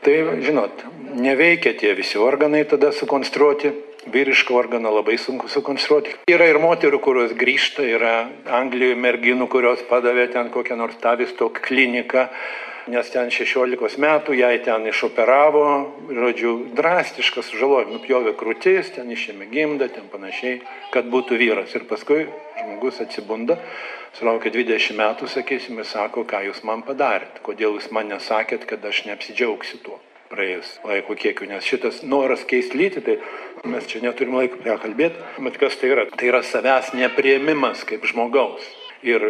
Tai, 0.00 0.14
žinot, 0.40 0.82
neveikia 1.20 1.74
tie 1.76 1.92
visi 1.94 2.18
organai 2.18 2.64
tada 2.64 2.88
sukonstruoti 2.96 3.70
vyrišką 4.06 4.54
organą 4.54 4.94
labai 4.94 5.18
sunku 5.18 5.48
sukonstruoti. 5.48 6.14
Yra 6.30 6.48
ir 6.48 6.58
moterų, 6.62 7.00
kurios 7.04 7.34
grįžta, 7.36 7.84
yra 7.84 8.14
Anglijoje 8.60 8.96
merginų, 8.96 9.48
kurios 9.52 9.84
padavė 9.90 10.30
ten 10.32 10.50
kokią 10.54 10.78
nors 10.78 10.96
tavisto 11.02 11.50
kliniką, 11.52 12.26
nes 12.90 13.12
ten 13.12 13.30
16 13.30 14.00
metų 14.00 14.34
jai 14.38 14.56
ten 14.64 14.88
išoperavo, 14.88 15.64
žodžiu, 16.08 16.56
drastiškas 16.78 17.52
sužalojimas, 17.52 17.94
nupjovė 17.98 18.34
krūtis, 18.40 18.92
ten 18.96 19.12
išėmė 19.12 19.50
gimdą, 19.52 19.90
ten 19.92 20.08
panašiai, 20.12 20.60
kad 20.94 21.08
būtų 21.12 21.38
vyras. 21.40 21.76
Ir 21.76 21.86
paskui 21.90 22.24
žmogus 22.58 23.02
atsibunda, 23.04 23.60
sulaukia 24.18 24.52
20 24.56 24.96
metų, 24.96 25.28
sakysime, 25.30 25.84
sako, 25.84 26.24
ką 26.24 26.46
jūs 26.48 26.64
man 26.64 26.86
padarėt, 26.88 27.44
kodėl 27.46 27.76
jūs 27.76 27.92
man 27.94 28.10
nesakėt, 28.16 28.64
kad 28.66 28.84
aš 28.84 29.04
neapsidžiaugsiu 29.10 29.84
tuo 29.84 30.00
praėjus 30.30 30.68
laiko 30.86 31.16
kiekiu, 31.18 31.48
nes 31.50 31.66
šitas 31.66 32.02
noras 32.06 32.44
keisti 32.48 32.78
lytį, 32.78 33.02
tai 33.06 33.16
mes 33.70 33.86
čia 33.90 34.02
neturim 34.04 34.36
laiko 34.38 34.60
apie 34.60 34.70
ką 34.70 34.76
kalbėti, 34.84 35.24
bet 35.42 35.58
kas 35.58 35.78
tai 35.80 35.90
yra? 35.90 36.06
Tai 36.14 36.28
yra 36.30 36.42
savęs 36.46 36.92
neprieimimas 36.94 37.82
kaip 37.88 38.06
žmogaus. 38.06 38.66
Ir 39.02 39.24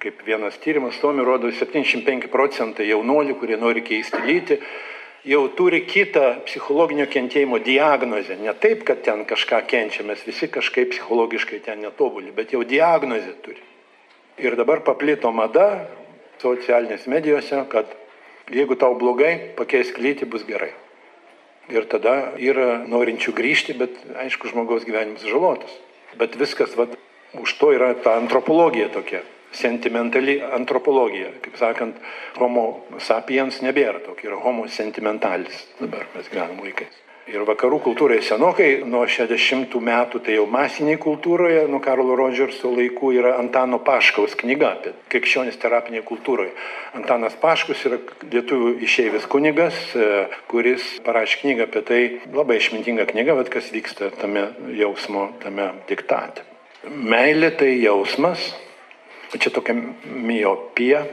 kaip 0.00 0.22
vienas 0.24 0.56
tyrimas 0.62 0.96
Tomi 1.02 1.24
rodo, 1.26 1.50
75 1.52 2.30
procentai 2.32 2.88
jaunuolių, 2.88 3.36
kurie 3.36 3.58
nori 3.60 3.84
keisti 3.84 4.22
lytį, 4.24 4.58
jau 5.28 5.42
turi 5.56 5.82
kitą 5.84 6.40
psichologinio 6.46 7.04
kentėjimo 7.10 7.60
diagnozę. 7.60 8.38
Ne 8.40 8.54
taip, 8.56 8.86
kad 8.88 9.02
ten 9.04 9.26
kažką 9.28 9.60
kenčia, 9.68 10.06
mes 10.08 10.22
visi 10.24 10.48
kažkaip 10.48 10.94
psichologiškai 10.94 11.60
ten 11.66 11.84
netobuli, 11.84 12.32
bet 12.32 12.54
jau 12.56 12.64
diagnozę 12.64 13.36
turi. 13.44 13.60
Ir 14.40 14.56
dabar 14.56 14.80
paplito 14.80 15.28
mada 15.36 15.84
socialinės 16.40 17.04
medijose, 17.12 17.60
kad 17.68 17.92
Jeigu 18.50 18.76
tau 18.78 18.96
blogai, 18.98 19.54
pakeisk 19.58 19.98
lytį, 20.02 20.26
bus 20.30 20.46
gerai. 20.48 20.72
Ir 21.70 21.86
tada 21.90 22.32
yra 22.42 22.80
norinčių 22.90 23.34
grįžti, 23.36 23.76
bet 23.78 23.94
aišku, 24.24 24.50
žmogaus 24.50 24.86
gyvenimas 24.88 25.22
žalotas. 25.22 25.70
Bet 26.18 26.34
viskas, 26.38 26.74
vat, 26.78 26.96
už 27.38 27.54
to 27.60 27.70
yra 27.76 27.92
ta 28.02 28.16
antropologija 28.18 28.88
tokia, 28.90 29.22
sentimentali 29.54 30.40
antropologija. 30.42 31.30
Kaip 31.44 31.60
sakant, 31.60 32.00
homo 32.40 32.66
sapiens 32.98 33.62
nebėra 33.62 34.02
tokia, 34.02 34.32
yra 34.32 34.42
homo 34.42 34.66
sentimentalis 34.66 35.68
dabar 35.78 36.10
mes 36.16 36.32
gyvenam 36.32 36.58
laikais. 36.64 36.98
Ir 37.30 37.44
vakarų 37.46 37.76
kultūrai 37.84 38.16
senokai, 38.26 38.80
nuo 38.90 39.04
60 39.06 39.76
metų, 39.86 40.18
tai 40.26 40.34
jau 40.34 40.48
masiniai 40.50 40.98
kultūroje, 40.98 41.60
nuo 41.70 41.78
Karlo 41.82 42.16
Rodžerso 42.18 42.72
laikų 42.74 43.12
yra 43.20 43.36
Antano 43.38 43.78
Paškaus 43.86 44.34
knyga 44.40 44.72
apie 44.74 44.94
krikščionis 45.12 45.60
terapinėje 45.62 46.02
kultūroje. 46.08 46.50
Antanas 46.98 47.36
Paškus 47.38 47.84
yra 47.86 48.00
lietuvių 48.32 48.72
išeivis 48.82 49.28
kunigas, 49.30 49.78
e, 49.94 50.26
kuris 50.50 50.88
parašė 51.06 51.42
knygą 51.44 51.68
apie 51.68 51.84
tai, 51.86 52.00
labai 52.34 52.58
išmintinga 52.58 53.06
knyga, 53.12 53.38
bet 53.38 53.52
kas 53.54 53.70
vyksta 53.70 54.10
tame 54.18 54.48
jausmo, 54.74 55.28
tame 55.44 55.70
diktate. 55.86 56.42
Meilė 56.90 57.52
tai 57.60 57.76
jausmas, 57.78 58.50
čia 59.38 59.54
tokia 59.54 59.76
miopija, 59.76 61.04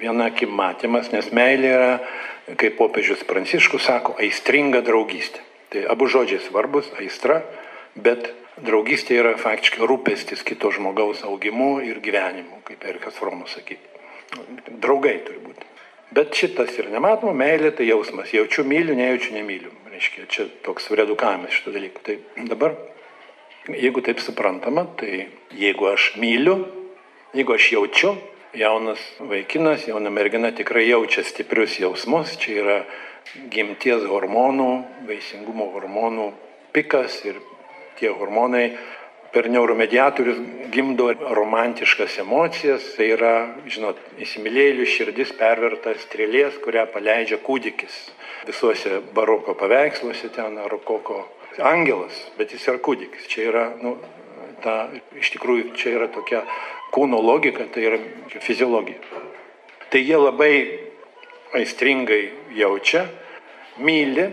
viena 0.00 0.30
akim 0.32 0.56
matymas, 0.56 1.12
nes 1.12 1.28
meilė 1.36 1.74
yra 1.76 1.92
kaip 2.52 2.76
popiežius 2.78 3.24
Pranciškus 3.28 3.86
sako, 3.86 4.16
aistringa 4.20 4.82
draugystė. 4.84 5.42
Tai 5.72 5.86
abu 5.90 6.06
žodžiai 6.06 6.42
svarbus- 6.44 6.90
aistra, 7.00 7.42
bet 7.96 8.30
draugystė 8.60 9.18
yra 9.18 9.34
faktiškai 9.38 9.86
rūpestis 9.88 10.44
kito 10.44 10.70
žmogaus 10.70 11.24
augimu 11.24 11.82
ir 11.82 12.00
gyvenimu, 12.00 12.62
kaip 12.64 12.84
Erikas 12.84 13.14
Fromus 13.14 13.56
sakė. 13.56 13.76
Draugai 14.68 15.18
turi 15.24 15.38
būti. 15.38 15.64
Bet 16.12 16.30
šitas 16.30 16.78
ir 16.78 16.90
nematoma, 16.92 17.32
meilė 17.32 17.72
tai 17.74 17.88
jausmas. 17.88 18.30
Jaučiu 18.30 18.64
myliu, 18.64 18.94
nejaučiu 18.94 19.34
nemyliu. 19.34 19.70
Reiškia, 19.90 20.26
čia 20.28 20.46
toks 20.62 20.90
redukavimas 20.90 21.50
šito 21.50 21.72
dalyko. 21.72 22.02
Tai 22.02 22.18
dabar, 22.46 22.76
jeigu 23.66 24.02
taip 24.04 24.20
suprantama, 24.20 24.86
tai 24.96 25.28
jeigu 25.50 25.88
aš 25.90 26.12
myliu, 26.16 26.66
jeigu 27.34 27.54
aš 27.54 27.72
jaučiu, 27.72 28.14
jaunas 28.54 29.00
vaikinas, 29.18 29.88
jauna 29.88 30.10
mergina 30.10 30.52
tikrai 30.54 30.86
jaučia 30.88 31.24
stiprius 31.26 31.78
jausmus, 31.80 32.36
čia 32.40 32.58
yra 32.62 32.78
gimties 33.50 34.04
hormonų, 34.08 34.70
vaisingumo 35.08 35.70
hormonų 35.74 36.28
pikas 36.74 37.20
ir 37.26 37.40
tie 37.98 38.10
hormonai 38.14 38.66
per 39.34 39.48
neuromediatorius 39.50 40.38
gimdo 40.70 41.08
romantiškas 41.38 42.20
emocijas, 42.22 42.84
tai 42.94 43.08
yra, 43.16 43.34
žinot, 43.66 43.98
įsimylėjėlių 44.22 44.86
širdis 44.86 45.32
perverta 45.38 45.94
strėlės, 46.04 46.60
kurią 46.62 46.86
paleidžia 46.94 47.40
kūdikis. 47.42 47.96
Visuose 48.46 49.00
baroko 49.16 49.56
paveiksluose 49.58 50.30
ten 50.36 50.60
rokoko 50.70 51.24
angelas, 51.58 52.14
bet 52.38 52.54
jis 52.54 52.68
yra 52.70 52.78
kūdikis. 52.86 53.26
Čia 53.30 53.48
yra, 53.50 53.64
nu, 53.82 53.96
ta, 54.64 54.76
iš 55.20 55.34
tikrųjų, 55.36 55.74
čia 55.78 55.94
yra 55.98 56.08
tokia 56.12 56.42
kūno 56.94 57.20
logika, 57.20 57.66
tai 57.70 57.84
yra 57.90 58.00
fiziologija. 58.40 58.98
Tai 59.92 60.00
jie 60.00 60.16
labai 60.18 60.54
aistringai 61.54 62.22
jaučia, 62.56 63.04
myli, 63.78 64.30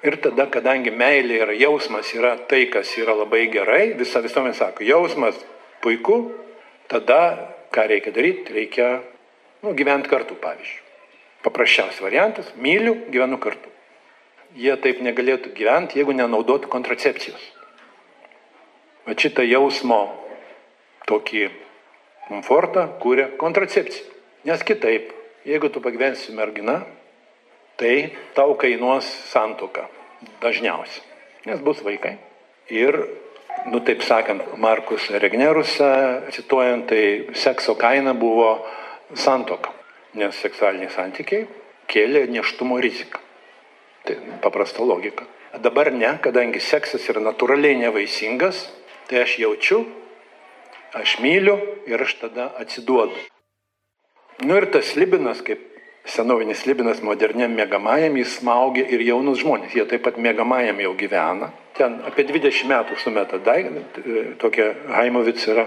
Ir 0.00 0.16
tada, 0.24 0.46
kadangi 0.48 0.88
meilė 0.96 1.42
yra 1.44 1.54
jausmas, 1.60 2.08
yra 2.16 2.32
tai, 2.48 2.62
kas 2.72 2.88
yra 2.96 3.12
labai 3.18 3.42
gerai, 3.52 3.90
visa 3.98 4.22
visuomenė 4.24 4.56
sako, 4.56 4.84
jausmas 4.88 5.36
puiku, 5.84 6.22
tada 6.88 7.18
ką 7.74 7.84
reikia 7.90 8.12
daryti, 8.16 8.54
reikia 8.56 8.86
nu, 9.60 9.74
gyventi 9.76 10.08
kartu, 10.08 10.38
pavyzdžiui. 10.40 10.86
Paprasčiausias 11.44 12.00
variantas- 12.00 12.48
myliu, 12.64 12.96
gyvenu 13.12 13.36
kartu. 13.38 13.68
Jie 14.56 14.72
taip 14.80 15.04
negalėtų 15.04 15.52
gyventi, 15.52 16.00
jeigu 16.00 16.16
nenaudotų 16.16 16.68
kontracepcijos. 16.68 17.49
Va 19.10 19.16
šitą 19.18 19.42
jausmo 19.42 20.04
tokį 21.10 21.48
komfortą 22.28 22.84
kūrė 23.02 23.24
kontracepcija. 23.40 24.04
Nes 24.46 24.62
kitaip, 24.62 25.08
jeigu 25.42 25.66
tu 25.74 25.82
pagyvensi 25.82 26.30
mergina, 26.36 26.76
tai 27.74 28.12
tau 28.38 28.54
kainuos 28.54 29.08
santoka 29.32 29.88
dažniausiai, 30.44 31.02
nes 31.50 31.58
bus 31.66 31.82
vaikai. 31.82 32.14
Ir, 32.70 33.00
nu 33.66 33.82
taip 33.82 34.06
sakant, 34.06 34.46
Markus 34.62 35.10
Regnerusą 35.10 36.30
cituojant, 36.30 36.86
tai 36.86 37.34
sekso 37.34 37.74
kaina 37.74 38.14
buvo 38.14 38.60
santoka, 39.18 39.74
nes 40.14 40.38
seksualiniai 40.38 40.94
santykiai 40.94 41.48
kėlė 41.90 42.28
neštumo 42.30 42.78
riziką. 42.78 43.18
Tai 44.06 44.22
paprasta 44.46 44.86
logika. 44.86 45.26
Dabar 45.58 45.90
ne, 45.90 46.14
kadangi 46.22 46.62
seksas 46.62 47.10
yra 47.10 47.26
natūraliai 47.26 47.74
nevaisingas, 47.80 48.68
tai 49.10 49.24
aš 49.24 49.38
jaučiu, 49.42 49.82
aš 50.94 51.18
myliu 51.24 51.58
ir 51.90 52.02
aš 52.02 52.14
tada 52.22 52.50
atsiduodu. 52.62 53.18
Nu 54.46 54.56
ir 54.56 54.70
tas 54.72 54.94
libinas, 54.96 55.42
kaip 55.44 55.66
senovinis 56.08 56.62
libinas 56.66 57.02
moderniam 57.04 57.52
mėgamajam, 57.52 58.16
jis 58.16 58.38
smaugia 58.38 58.86
ir 58.88 59.02
jaunus 59.04 59.42
žmonės. 59.42 59.74
Jie 59.76 59.84
taip 59.90 60.06
pat 60.06 60.16
mėgamajam 60.16 60.80
jau 60.80 60.94
gyvena. 60.96 61.50
Ten 61.76 61.98
apie 62.08 62.24
20 62.28 62.70
metų 62.70 62.96
sumeta 63.02 63.40
daigą, 63.42 63.82
tokia 64.40 64.70
Haimovic 64.94 65.44
yra 65.48 65.66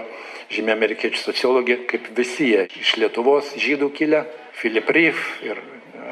žymė 0.52 0.74
amerikiečių 0.74 1.22
sociologė, 1.22 1.78
kaip 1.90 2.10
visi 2.16 2.50
jie 2.52 2.66
iš 2.80 2.96
Lietuvos 3.02 3.54
žydų 3.60 3.90
kilę, 3.94 4.24
Filip 4.54 4.90
Ryf 4.94 5.22
ir 5.46 5.62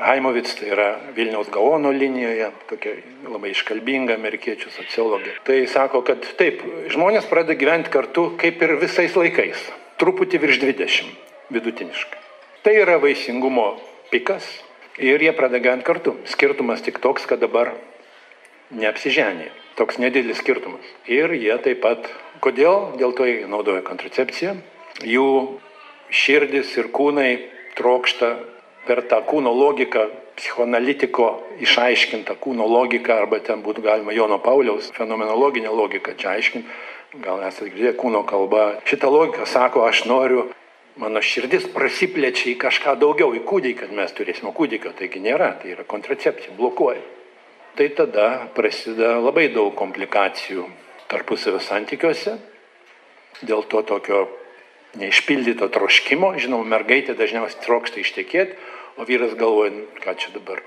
Haimovic, 0.02 0.50
tai 0.58 0.72
yra 0.74 0.88
Vilniaus 1.16 1.50
Gaono 1.52 1.92
linijoje, 1.94 2.48
tokia 2.70 2.96
labai 3.28 3.52
iškalbinga 3.54 4.16
amerikiečių 4.18 4.72
sociologė. 4.74 5.36
Tai 5.46 5.60
sako, 5.70 6.02
kad 6.06 6.26
taip, 6.38 6.64
žmonės 6.92 7.28
pradeda 7.30 7.58
gyventi 7.60 7.92
kartu 7.92 8.30
kaip 8.40 8.62
ir 8.64 8.76
visais 8.82 9.14
laikais, 9.18 9.62
truputį 10.02 10.42
virš 10.42 10.60
20 10.64 11.54
vidutiniškai. 11.54 12.20
Tai 12.62 12.74
yra 12.78 12.98
vaisingumo 13.02 13.72
pikas 14.12 14.46
ir 14.98 15.22
jie 15.22 15.32
pradeda 15.36 15.62
gyventi 15.62 15.86
kartu. 15.86 16.16
Skirtumas 16.30 16.84
tik 16.84 17.00
toks, 17.02 17.26
kad 17.26 17.42
dabar 17.42 17.72
neapsiženė. 18.70 19.50
Toks 19.78 19.98
nedidelis 20.02 20.42
skirtumas. 20.42 20.84
Ir 21.08 21.32
jie 21.32 21.54
taip 21.64 21.80
pat, 21.84 22.08
kodėl? 22.44 22.92
Dėl 23.00 23.14
to 23.16 23.26
jie 23.28 23.46
naudoja 23.48 23.82
kontracepciją. 23.86 24.58
Jų 25.02 25.28
širdis 26.12 26.74
ir 26.76 26.90
kūnai 26.92 27.30
trokšta 27.78 28.34
per 28.86 29.02
tą 29.08 29.20
kūno 29.26 29.52
logiką, 29.54 30.06
psichoanalitiko 30.36 31.28
išaiškintą 31.62 32.36
kūno 32.42 32.66
logiką, 32.66 33.20
arba 33.22 33.38
ten 33.44 33.62
būtų 33.62 33.84
galima 33.84 34.14
Jono 34.16 34.40
Pauliaus 34.42 34.90
fenomenologinę 34.96 35.70
logiką 35.70 36.16
čia 36.18 36.34
aiškinti. 36.36 36.80
Gal 37.22 37.42
esate 37.44 37.68
girdėję 37.70 37.92
kūno 38.00 38.22
kalbą. 38.24 38.80
Šitą 38.88 39.10
logiką 39.12 39.46
sako, 39.46 39.84
aš 39.84 40.06
noriu 40.08 40.46
mano 40.96 41.20
širdis 41.24 41.68
prasiplečia 41.72 42.50
į 42.52 42.58
kažką 42.60 42.96
daugiau, 43.00 43.32
į 43.36 43.42
kūdikį, 43.48 43.78
kad 43.80 43.92
mes 43.96 44.12
turėsime 44.16 44.52
kūdikio, 44.56 44.94
taigi 44.96 45.20
nėra, 45.24 45.52
tai 45.60 45.74
yra 45.76 45.84
kontracepcija, 45.88 46.56
blokuoja. 46.56 47.02
Tai 47.76 47.88
tada 47.96 48.28
prasideda 48.56 49.18
labai 49.20 49.46
daug 49.52 49.72
komplikacijų 49.76 50.66
tarpusavio 51.12 51.60
santykiuose, 51.64 52.38
dėl 53.44 53.64
to 53.68 53.80
tokio 53.88 54.26
neišpildyto 55.00 55.68
troškimo, 55.72 56.34
žinoma, 56.40 56.68
mergaitė 56.74 57.16
dažniausiai 57.16 57.64
trokšta 57.64 58.02
ištekėti, 58.02 58.56
o 58.96 59.04
vyras 59.04 59.34
galvoja, 59.34 59.70
"Nu, 59.70 59.84
ką 60.04 60.16
čia 60.16 60.30
dabar, 60.34 60.62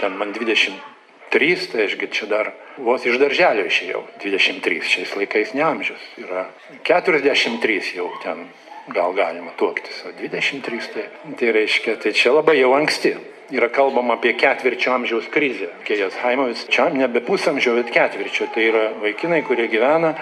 ten 0.00 0.16
man 0.16 0.32
23, 0.32 1.66
tai 1.72 1.84
ašgi 1.84 2.06
čia 2.10 2.26
dar 2.26 2.52
vos 2.78 3.06
iš 3.06 3.18
darželio 3.18 3.64
išėjau, 3.66 4.02
23 4.20 4.82
šiais 4.82 5.16
laikais 5.16 5.54
neamžius, 5.54 6.02
yra 6.18 6.46
43 6.84 7.94
jau 7.96 8.10
ten 8.22 8.48
gal 8.88 9.12
galima 9.12 9.50
tuoktis, 9.56 10.04
o 10.06 10.12
23 10.12 10.92
tai, 10.94 11.08
tai 11.38 11.52
reiškia, 11.52 11.96
tai 11.96 12.12
čia 12.12 12.32
labai 12.32 12.60
jau 12.60 12.74
anksti. 12.76 13.16
Yra 13.54 13.68
kalbama 13.70 14.16
apie 14.16 14.32
ketvirčio 14.34 14.90
amžiaus 14.90 15.28
krizę. 15.30 15.68
Kejas 15.86 16.16
Haimovis, 16.18 16.64
čia 16.66 16.88
nebe 16.90 17.20
pusamžio, 17.22 17.76
bet 17.78 17.92
ketvirčio. 17.94 18.48
Tai 18.50 18.62
yra 18.62 18.88
vaikinai, 18.98 19.44
kurie 19.46 19.68
gyvena, 19.70 20.16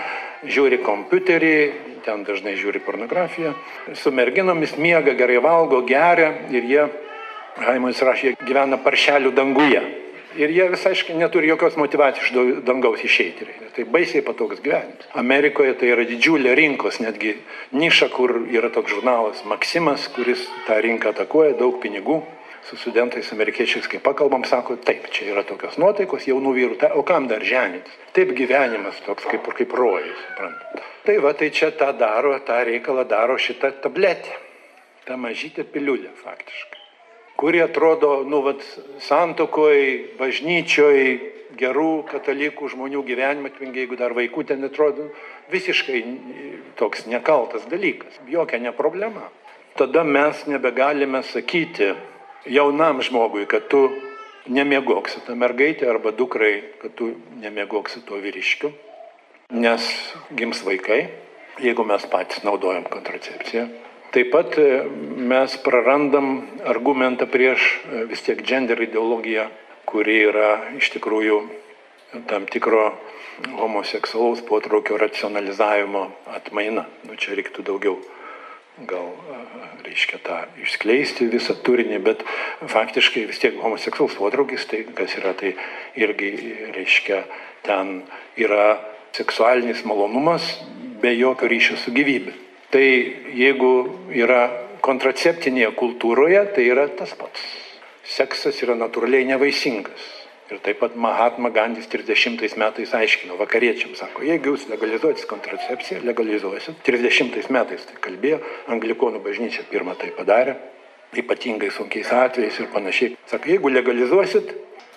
žiūri 0.45 0.83
kompiuterį, 0.85 1.55
ten 2.05 2.25
dažnai 2.29 2.53
žiūri 2.61 2.83
pornografiją, 2.85 3.55
su 3.97 4.12
merginomis 4.12 4.77
miega, 4.77 5.14
gerai 5.17 5.40
valgo, 5.40 5.81
geria 5.88 6.35
ir 6.53 6.69
jie, 6.69 6.85
Haimovis 7.55 8.01
rašė, 8.03 8.35
gyvena 8.43 8.81
paršelių 8.83 9.31
danguje. 9.35 9.83
Ir 10.35 10.51
jie 10.51 10.64
visai 10.73 10.97
neturi 11.14 11.47
jokios 11.47 11.77
motivacijos 11.79 12.33
iš 12.33 12.62
dangaus 12.67 13.05
išeiti. 13.07 13.47
Tai 13.77 13.85
baisiai 13.95 14.25
patogus 14.27 14.59
gyvenimas. 14.64 15.07
Amerikoje 15.14 15.77
tai 15.79 15.93
yra 15.95 16.03
didžiulė 16.09 16.57
rinkos, 16.59 16.99
netgi 16.99 17.37
niša, 17.79 18.09
kur 18.11 18.40
yra 18.51 18.73
toks 18.75 18.90
žurnalas 18.90 19.45
Maksimas, 19.47 20.09
kuris 20.17 20.43
tą 20.67 20.81
rinką 20.83 21.14
atakuoja, 21.14 21.55
daug 21.61 21.79
pinigų. 21.83 22.19
Su 22.64 22.81
studentais 22.81 23.31
amerikiečiais, 23.31 23.87
kai 23.93 24.01
pakalbam, 24.03 24.43
sako, 24.49 24.79
taip, 24.81 25.11
čia 25.14 25.29
yra 25.35 25.43
tokios 25.47 25.77
nuotaikos, 25.79 26.25
jaunų 26.27 26.55
vyrų, 26.59 26.79
ta, 26.81 26.95
o 26.97 27.05
kam 27.07 27.29
dar 27.31 27.45
ženytis? 27.45 27.99
Taip 28.17 28.33
gyvenimas 28.35 29.03
toks 29.05 29.29
kaip, 29.31 29.51
kaip 29.59 29.75
rojus, 29.77 30.23
suprantate. 30.31 30.87
Tai 31.05 31.19
va, 31.27 31.35
tai 31.38 31.53
čia 31.55 31.75
tą 31.77 31.93
daro, 32.01 32.38
tą 32.40 32.62
reikalą 32.64 33.05
daro 33.07 33.37
šitą 33.37 33.77
tabletę. 33.85 34.40
Ta 35.05 35.21
mažytė 35.21 35.69
piliulė 35.69 36.17
faktiškai 36.25 36.84
kuri 37.37 37.62
atrodo, 37.62 38.23
nu, 38.29 38.42
vat, 38.47 38.62
santokoj, 39.05 39.79
bažnyčioj, 40.18 41.01
gerų 41.59 42.05
katalikų 42.11 42.68
žmonių 42.73 43.03
gyvenime, 43.07 43.53
jeigu 43.61 43.99
dar 43.99 44.14
vaikų 44.16 44.47
ten 44.49 44.64
atrodo, 44.66 45.11
visiškai 45.53 46.03
toks 46.79 47.07
nekaltas 47.11 47.66
dalykas, 47.70 48.18
jokia 48.31 48.59
ne 48.59 48.73
problema. 48.75 49.29
Tada 49.79 50.05
mes 50.07 50.44
nebegalime 50.47 51.23
sakyti 51.27 51.94
jaunam 52.47 53.03
žmogui, 53.03 53.47
kad 53.51 53.66
tu 53.70 53.88
nemiegoksi 54.47 55.25
tą 55.27 55.35
mergaitę 55.35 55.88
arba 55.90 56.12
dukrai, 56.12 56.62
kad 56.83 56.94
tu 56.94 57.14
nemiegoksi 57.40 58.05
to 58.07 58.20
vyriškiu, 58.20 58.70
nes 59.51 59.83
gims 60.31 60.62
vaikai, 60.66 61.09
jeigu 61.59 61.85
mes 61.85 62.07
patys 62.11 62.44
naudojam 62.44 62.85
kontracepciją. 62.90 63.68
Taip 64.14 64.31
pat 64.31 64.55
mes 65.18 65.55
prarandam 65.64 66.44
argumentą 66.70 67.27
prieš 67.27 67.64
vis 68.07 68.22
tiek 68.22 68.44
gender 68.46 68.79
ideologiją, 68.85 69.48
kuri 69.90 70.20
yra 70.29 70.50
iš 70.79 70.92
tikrųjų 70.94 71.40
tam 72.31 72.46
tikro 72.46 72.92
homoseksualaus 73.59 74.44
potraukio 74.46 75.00
racionalizavimo 75.03 76.05
atmaina. 76.31 76.87
Nu, 77.09 77.18
čia 77.18 77.35
reiktų 77.35 77.64
daugiau 77.66 77.98
gal, 78.87 79.11
reiškia, 79.83 80.18
tą 80.22 80.38
išskleisti 80.62 81.27
visą 81.31 81.55
turinį, 81.66 81.98
bet 82.07 82.22
faktiškai 82.70 83.27
vis 83.31 83.42
tiek 83.42 83.59
homoseksualus 83.62 84.14
potraukis, 84.18 84.66
tai 84.70 84.85
kas 84.94 85.14
yra, 85.18 85.35
tai 85.38 85.55
irgi, 85.98 86.31
reiškia, 86.74 87.22
ten 87.66 88.03
yra 88.38 88.79
seksualinis 89.14 89.85
malonumas 89.87 90.55
be 91.03 91.14
jokio 91.14 91.50
ryšio 91.50 91.79
su 91.83 91.94
gyvybė. 91.94 92.44
Tai 92.75 92.87
jeigu 93.39 93.69
yra 94.19 94.49
kontraceptinėje 94.83 95.69
kultūroje, 95.79 96.41
tai 96.57 96.65
yra 96.67 96.89
tas 96.99 97.13
pats. 97.15 97.45
Seksas 98.17 98.59
yra 98.67 98.75
natūraliai 98.75 99.29
nevaisingas. 99.29 100.09
Ir 100.51 100.59
taip 100.65 100.81
pat 100.83 100.97
Mahatma 100.99 101.53
Gandis 101.55 101.87
30 101.93 102.59
metais 102.59 102.97
aiškino 102.99 103.39
vakariečiams, 103.39 104.03
sako, 104.03 104.25
jeigu 104.27 104.57
jūs 104.57 104.67
legalizuotis 104.73 105.31
kontracepciją, 105.31 106.03
legalizuosit. 106.05 106.83
30 106.85 107.49
metais 107.55 107.87
tai 107.87 108.01
kalbėjo, 108.09 108.43
anglikonų 108.75 109.23
bažnyčia 109.23 109.65
pirmą 109.71 109.95
tai 110.03 110.11
padarė, 110.19 110.59
ypatingai 111.15 111.71
sunkiais 111.79 112.11
atvejais 112.11 112.59
ir 112.59 112.71
panašiai. 112.75 113.17
Sako, 113.31 113.55
jeigu 113.55 113.71
legalizuosit, 113.71 114.51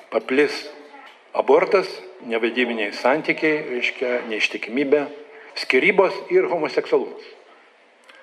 paplis 0.10 0.63
abortas, 1.38 1.93
nevedybiniai 2.26 2.89
santykiai, 2.97 3.64
reiškia 3.70 4.24
neištikimybė, 4.34 5.08
skirybos 5.62 6.24
ir 6.34 6.49
homoseksualumas 6.49 7.37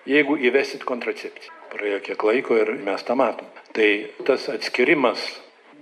jeigu 0.09 0.37
įvesit 0.49 0.85
kontracepciją. 0.89 1.53
Praėjo 1.75 2.01
kiek 2.07 2.25
laiko 2.29 2.59
ir 2.61 2.71
mes 2.87 3.03
tą 3.03 3.17
matom. 3.19 3.49
Tai 3.75 3.89
tas 4.29 4.47
atskirimas 4.53 5.23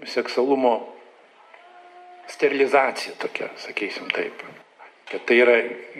seksualumo 0.08 0.76
sterilizacija 2.32 3.14
tokia, 3.20 3.50
sakysim 3.60 4.08
taip. 4.14 4.40
Kad 5.10 5.26
tai 5.28 5.38
yra 5.42 5.58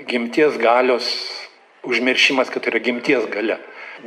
gimties 0.08 0.56
galios 0.60 1.10
užmiršimas, 1.84 2.50
kad 2.50 2.64
tai 2.64 2.72
yra 2.72 2.82
gimties 2.84 3.28
galia. 3.30 3.58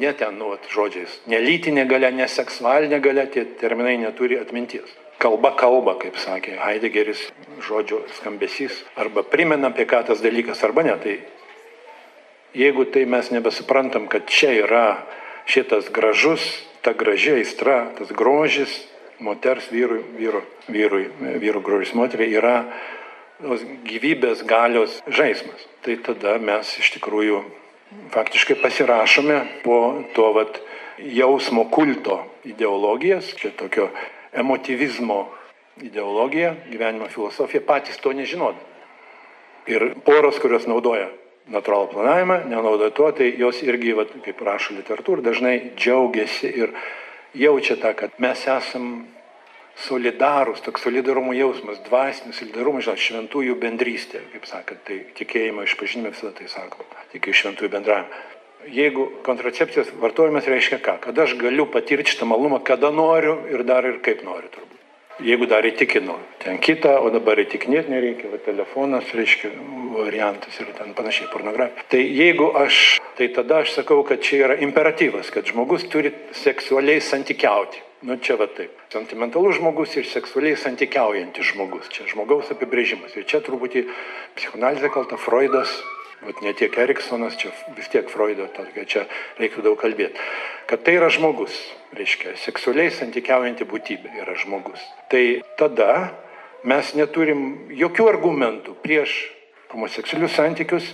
Ne 0.01 0.11
ten, 0.17 0.35
nu, 0.39 0.55
žodžiais, 0.73 1.21
nelytinė 1.29 1.85
galia, 1.87 2.09
ne 2.11 2.25
seksualinė 2.27 2.99
galia, 3.03 3.27
tie 3.31 3.45
terminai 3.61 3.97
neturi 4.01 4.39
atminties. 4.41 4.89
kalba 5.19 5.53
kalba, 5.55 5.95
kaip 5.99 6.17
sakė 6.19 6.57
Heideggeris, 6.59 7.21
žodžio 7.63 8.01
skambesys, 8.17 8.81
arba 8.99 9.23
primena 9.23 9.71
apie 9.71 9.85
ką 9.89 10.03
tas 10.09 10.21
dalykas, 10.21 10.63
arba 10.67 10.83
ne. 10.83 10.95
Tai 11.01 11.15
jeigu 12.55 12.85
tai 12.85 13.05
mes 13.05 13.29
nebesuprantam, 13.31 14.07
kad 14.07 14.29
čia 14.31 14.53
yra 14.63 14.87
šitas 15.45 15.89
gražus, 15.93 16.43
ta 16.81 16.93
graži 16.93 17.35
aistra, 17.39 17.91
tas 17.97 18.11
grožis 18.15 18.71
moters 19.19 19.67
vyrui, 19.71 20.01
vyru, 20.17 20.41
vyrui, 20.67 21.07
vyrų 21.41 21.61
grožis 21.65 21.95
moteriai 21.97 22.35
yra 22.35 22.55
gyvybės 23.85 24.43
galios 24.47 25.01
žaismas. 25.07 25.67
Tai 25.83 25.97
tada 26.05 26.37
mes 26.39 26.71
iš 26.79 26.95
tikrųjų 26.97 27.43
faktiškai 28.15 28.57
pasirašome 28.61 29.39
po 29.63 29.79
to 30.15 30.31
vat, 30.35 30.59
jausmo 30.99 31.65
kulto 31.71 32.23
ideologijas, 32.47 33.33
čia 33.35 33.51
tokio 33.57 33.89
emotivizmo 34.33 35.25
ideologija, 35.83 36.55
gyvenimo 36.71 37.09
filosofija, 37.11 37.61
patys 37.67 37.99
to 37.99 38.13
nežinodami. 38.15 38.63
Ir 39.67 39.95
poros, 40.05 40.37
kurios 40.39 40.67
naudoja 40.69 41.09
natūralų 41.53 41.91
planavimą, 41.93 42.37
nenaudoja 42.49 42.93
to, 42.95 43.09
tai 43.19 43.31
jos 43.37 43.61
irgi, 43.65 43.93
vat, 43.97 44.13
kaip 44.25 44.41
rašo 44.45 44.77
literatūra, 44.77 45.23
dažnai 45.25 45.57
džiaugiasi 45.77 46.49
ir 46.49 46.73
jaučia 47.37 47.77
tą, 47.81 47.93
kad 47.97 48.15
mes 48.23 48.45
esam 48.49 49.05
solidarūs, 49.85 50.63
toks 50.65 50.85
solidarumo 50.87 51.35
jausmas, 51.35 51.81
dvasinis 51.85 52.39
solidarumas, 52.39 52.85
žinot, 52.87 53.01
šventųjų 53.05 53.57
bendrystė, 53.61 54.23
kaip 54.33 54.47
sakant, 54.49 54.81
tai 54.87 55.01
tikėjimo 55.19 55.65
išpažinime 55.67 56.13
visada 56.15 56.31
tai 56.37 56.47
sakom, 56.51 56.87
tik 57.11 57.29
iš 57.29 57.43
šventųjų 57.43 57.73
bendravimo. 57.75 58.23
Jeigu 58.71 59.09
kontracepcijos 59.25 59.91
vartojimas 60.01 60.47
reiškia 60.49 60.79
ką? 60.81 60.95
Kad 61.03 61.19
aš 61.21 61.35
galiu 61.37 61.67
patirti 61.69 62.15
šitą 62.15 62.25
malumą, 62.31 62.63
kada 62.65 62.89
noriu 62.89 63.37
ir 63.51 63.61
dar 63.67 63.85
ir 63.85 63.99
kaip 64.05 64.23
noriu 64.25 64.49
turbūt. 64.49 64.74
Jeigu 65.23 65.47
dar 65.47 65.63
įtikinu, 65.63 66.17
ten 66.43 66.57
kitą, 66.59 66.97
o 66.99 67.07
dabar 67.13 67.39
įtikinėti 67.39 67.87
nereikia, 67.87 68.27
va 68.33 68.39
telefonas 68.43 69.13
reiškia 69.15 69.47
variantas 69.95 70.57
ir 70.59 70.73
ten 70.75 70.91
panašiai 70.97 71.29
pornografija. 71.31 71.85
Tai 71.93 72.01
jeigu 72.03 72.49
aš, 72.59 72.99
tai 73.15 73.29
tada 73.31 73.61
aš 73.63 73.77
sakau, 73.77 74.01
kad 74.03 74.19
čia 74.19 74.41
yra 74.49 74.57
imperatyvas, 74.65 75.31
kad 75.31 75.47
žmogus 75.47 75.87
turi 75.87 76.11
seksualiai 76.35 76.99
santykiauti. 76.99 77.79
Nu 78.05 78.19
čia 78.19 78.35
va 78.35 78.49
taip. 78.51 78.75
Sentimentalus 78.91 79.55
žmogus 79.55 79.95
ir 79.95 80.05
seksualiai 80.05 80.59
santykiaujantis 80.59 81.53
žmogus. 81.53 81.87
Čia 81.95 82.09
žmogaus 82.11 82.51
apibrėžimas. 82.51 83.15
Ir 83.15 83.23
čia 83.23 83.39
truputį 83.45 83.87
psichoanalizė 84.35 84.91
kalta 84.93 85.17
Freudas 85.17 85.71
Vat 86.23 86.41
ne 86.41 86.53
tiek 86.57 86.77
Eriksonas, 86.79 87.35
čia 87.37 87.51
vis 87.75 87.89
tiek 87.91 88.07
Freudo, 88.09 88.47
tokia, 88.55 88.85
čia 88.87 89.03
reiktų 89.39 89.65
daug 89.65 89.79
kalbėti. 89.81 90.21
Kad 90.69 90.85
tai 90.87 90.95
yra 90.97 91.09
žmogus, 91.13 91.53
reiškia, 91.97 92.37
seksualiai 92.41 92.93
santykiaujanti 92.95 93.67
būtybė 93.69 94.15
yra 94.23 94.37
žmogus. 94.39 94.81
Tai 95.11 95.23
tada 95.59 96.15
mes 96.65 96.93
neturim 96.97 97.67
jokių 97.75 98.07
argumentų 98.09 98.77
prieš 98.81 99.13
homoseksualius 99.75 100.37
santykius, 100.39 100.87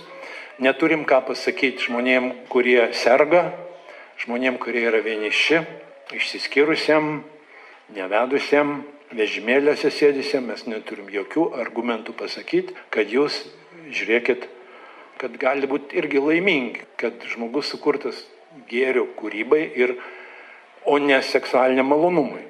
neturim 0.62 1.06
ką 1.08 1.22
pasakyti 1.30 1.86
žmonėm, 1.86 2.32
kurie 2.52 2.90
serga, 2.98 3.52
žmonėm, 4.24 4.58
kurie 4.60 4.82
yra 4.90 5.00
vieniši, 5.04 5.62
išsiskyrusiem, 6.18 7.22
nevedusiem, 7.94 8.82
vežimėlėse 9.16 9.90
sėdysiem, 9.92 10.48
mes 10.50 10.66
neturim 10.66 11.08
jokių 11.12 11.52
argumentų 11.62 12.14
pasakyti, 12.18 12.76
kad 12.92 13.10
jūs 13.12 13.44
žiūrėkit 13.92 14.48
kad 15.20 15.36
gali 15.40 15.68
būti 15.70 15.98
irgi 16.00 16.22
laimingi, 16.22 16.86
kad 17.00 17.24
žmogus 17.32 17.70
sukurtas 17.72 18.18
gėrio 18.70 19.06
kūrybai 19.18 19.62
ir, 19.78 19.96
o 20.84 20.98
ne 20.98 21.20
seksualiniam 21.22 21.88
malonumui. 21.92 22.42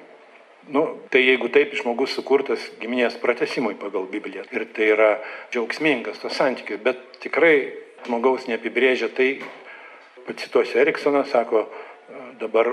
Nu, 0.73 0.83
tai 1.11 1.25
jeigu 1.25 1.49
taip 1.51 1.73
žmogus 1.75 2.13
sukurtas 2.15 2.63
giminės 2.79 3.17
pratesimui 3.19 3.75
pagal 3.75 4.07
Bibliją 4.07 4.45
ir 4.55 4.63
tai 4.71 4.87
yra 4.93 5.09
džiaugsmingas 5.51 6.21
tos 6.21 6.37
santykiai, 6.39 6.79
bet 6.79 7.01
tikrai 7.23 7.73
žmogaus 8.05 8.47
neapibrėžia 8.47 9.11
tai, 9.15 9.27
pacituosiu 10.23 10.79
Eriksoną, 10.79 11.25
sako, 11.27 11.65
dabar 12.39 12.71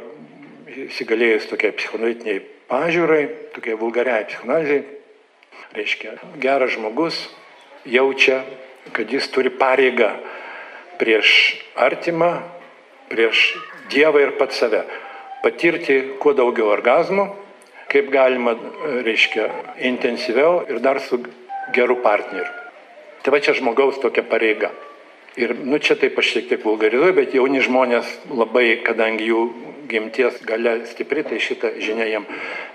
įsigalėjus 0.71 1.49
tokiai 1.51 1.75
psichoanalitiniai 1.75 2.45
pažiūrai, 2.71 3.23
tokiai 3.57 3.79
vulgariai 3.79 4.29
psichoanalizai, 4.29 4.81
reiškia, 5.75 6.15
geras 6.43 6.77
žmogus 6.77 7.19
jaučia 7.91 8.45
kad 8.93 9.13
jis 9.13 9.29
turi 9.33 9.51
pareigą 9.51 10.15
prieš 11.01 11.57
artimą, 11.77 12.41
prieš 13.11 13.51
Dievą 13.91 14.21
ir 14.23 14.37
pat 14.39 14.53
save. 14.55 14.85
Patirti 15.43 15.97
kuo 16.23 16.31
daugiau 16.37 16.69
orgazmų, 16.71 17.25
kaip 17.91 18.11
galima, 18.13 18.53
reiškia, 19.03 19.49
intensyviau 19.89 20.61
ir 20.71 20.79
dar 20.85 21.01
su 21.03 21.19
geru 21.75 21.97
partneriu. 22.05 22.53
Tai 23.25 23.33
va 23.35 23.41
čia 23.43 23.57
žmogaus 23.59 23.99
tokia 23.99 24.23
pareiga. 24.23 24.71
Ir, 25.41 25.57
nu, 25.59 25.79
čia 25.83 25.97
taip 25.99 26.19
aš 26.19 26.35
šiek 26.35 26.47
tiek 26.53 26.63
vulgarizuoju, 26.63 27.17
bet 27.17 27.35
jauni 27.35 27.65
žmonės 27.65 28.13
labai, 28.31 28.79
kadangi 28.87 29.27
jų 29.27 29.43
gimties 29.91 30.39
gale 30.47 30.77
stipri, 30.87 31.25
tai 31.27 31.41
šitą 31.43 31.73
žinią 31.83 32.07
jiem 32.13 32.29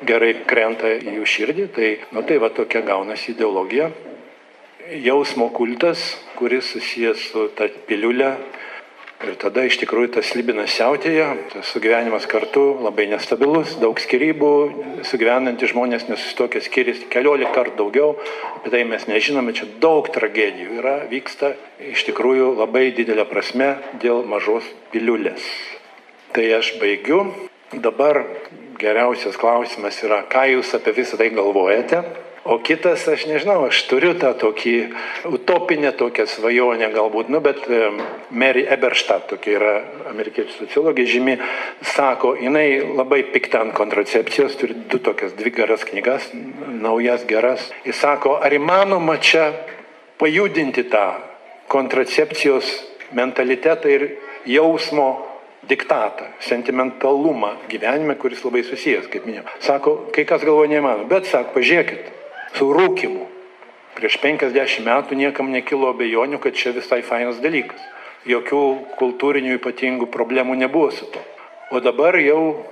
gerai 0.07 0.33
krenta 0.47 0.91
į 0.97 1.15
jų 1.19 1.29
širdį. 1.31 1.69
Tai, 1.75 1.89
nu, 2.11 2.25
tai 2.27 2.41
va 2.43 2.51
tokia 2.51 2.83
gaunasi 2.83 3.31
ideologija 3.31 3.89
jausmo 4.91 5.49
kultas, 5.49 6.15
kuris 6.37 6.69
susijęs 6.73 7.29
su 7.31 7.49
ta 7.57 7.67
piliulė. 7.87 8.35
Ir 9.25 9.37
tada 9.39 9.63
iš 9.63 9.77
tikrųjų 9.79 10.09
tas 10.17 10.33
libinas 10.35 10.73
siautėja, 10.75 11.29
tas 11.53 11.69
sugyvenimas 11.71 12.27
kartu 12.29 12.75
labai 12.83 13.07
nestabilus, 13.09 13.77
daug 13.79 13.97
skirybų, 13.97 14.49
sugyvenantys 15.07 15.71
žmonės 15.71 16.05
nesusitokia 16.09 16.59
skiris 16.61 16.99
keliolika 17.09 17.53
kartų 17.55 17.77
daugiau, 17.79 18.09
apie 18.59 18.73
tai 18.73 18.83
mes 18.85 19.07
nežinome, 19.07 19.55
čia 19.55 19.69
daug 19.81 20.11
tragedijų 20.13 20.81
yra, 20.81 20.97
vyksta 21.09 21.53
iš 21.79 22.03
tikrųjų 22.11 22.51
labai 22.59 22.89
didelė 22.97 23.25
prasme 23.31 23.71
dėl 24.03 24.27
mažos 24.29 24.67
piliulės. 24.91 25.47
Tai 26.35 26.45
aš 26.59 26.75
baigiu. 26.83 27.23
Dabar 27.71 28.21
geriausias 28.77 29.39
klausimas 29.39 29.97
yra, 30.03 30.21
ką 30.29 30.43
jūs 30.57 30.75
apie 30.75 30.93
visą 30.99 31.17
tai 31.17 31.31
galvojate. 31.33 32.03
O 32.45 32.59
kitas, 32.61 33.07
aš 33.09 33.23
nežinau, 33.25 33.63
aš 33.65 33.79
turiu 33.89 34.11
tą 34.21 34.29
tokį 34.37 34.73
utopinę 35.33 35.89
tokią 35.97 36.27
svajonę 36.29 36.91
galbūt, 36.93 37.31
nu, 37.33 37.39
bet 37.41 37.63
Mary 38.29 38.67
Eberstadt, 38.69 39.25
tokia 39.31 39.55
yra 39.57 39.71
amerikiečių 40.11 40.53
sociologija 40.53 41.09
žymi, 41.09 41.39
sako, 41.95 42.35
jinai 42.37 42.83
labai 42.85 43.23
pikta 43.33 43.63
ant 43.65 43.73
kontracepcijos, 43.73 44.59
turi 44.61 44.77
du 44.77 45.01
tokias 45.01 45.33
dvi 45.33 45.55
geras 45.57 45.87
knygas, 45.89 46.29
naujas 46.69 47.25
geras. 47.25 47.65
Jis 47.81 47.97
sako, 48.05 48.37
ar 48.37 48.53
įmanoma 48.53 49.17
čia 49.17 49.47
pajudinti 50.21 50.85
tą 50.93 51.07
kontracepcijos 51.73 52.75
mentalitetą 53.17 53.89
ir 53.89 54.11
jausmo 54.45 55.09
diktatą, 55.65 56.29
sentimentalumą 56.45 57.55
gyvenime, 57.73 58.13
kuris 58.21 58.45
labai 58.45 58.61
susijęs, 58.69 59.09
kaip 59.09 59.25
minėjau. 59.25 59.47
Sako, 59.65 59.95
kai 60.13 60.29
kas 60.29 60.45
galvoja 60.45 60.69
neįmanoma, 60.75 61.09
bet 61.09 61.25
sako, 61.25 61.55
pažiūrėkit, 61.57 62.11
su 62.55 62.71
rūkimu. 62.73 63.27
Prieš 63.95 64.17
50 64.23 64.83
metų 64.83 65.15
niekam 65.19 65.51
nekilo 65.53 65.91
abejonių, 65.93 66.39
kad 66.43 66.55
čia 66.57 66.73
visai 66.75 67.01
fainas 67.05 67.39
dalykas. 67.43 67.79
Jokių 68.27 68.61
kultūrinių 68.99 69.59
ypatingų 69.59 70.09
problemų 70.11 70.57
nebuvo 70.59 70.89
su 70.91 71.07
to. 71.11 71.21
O 71.71 71.79
dabar 71.79 72.17
jau 72.19 72.65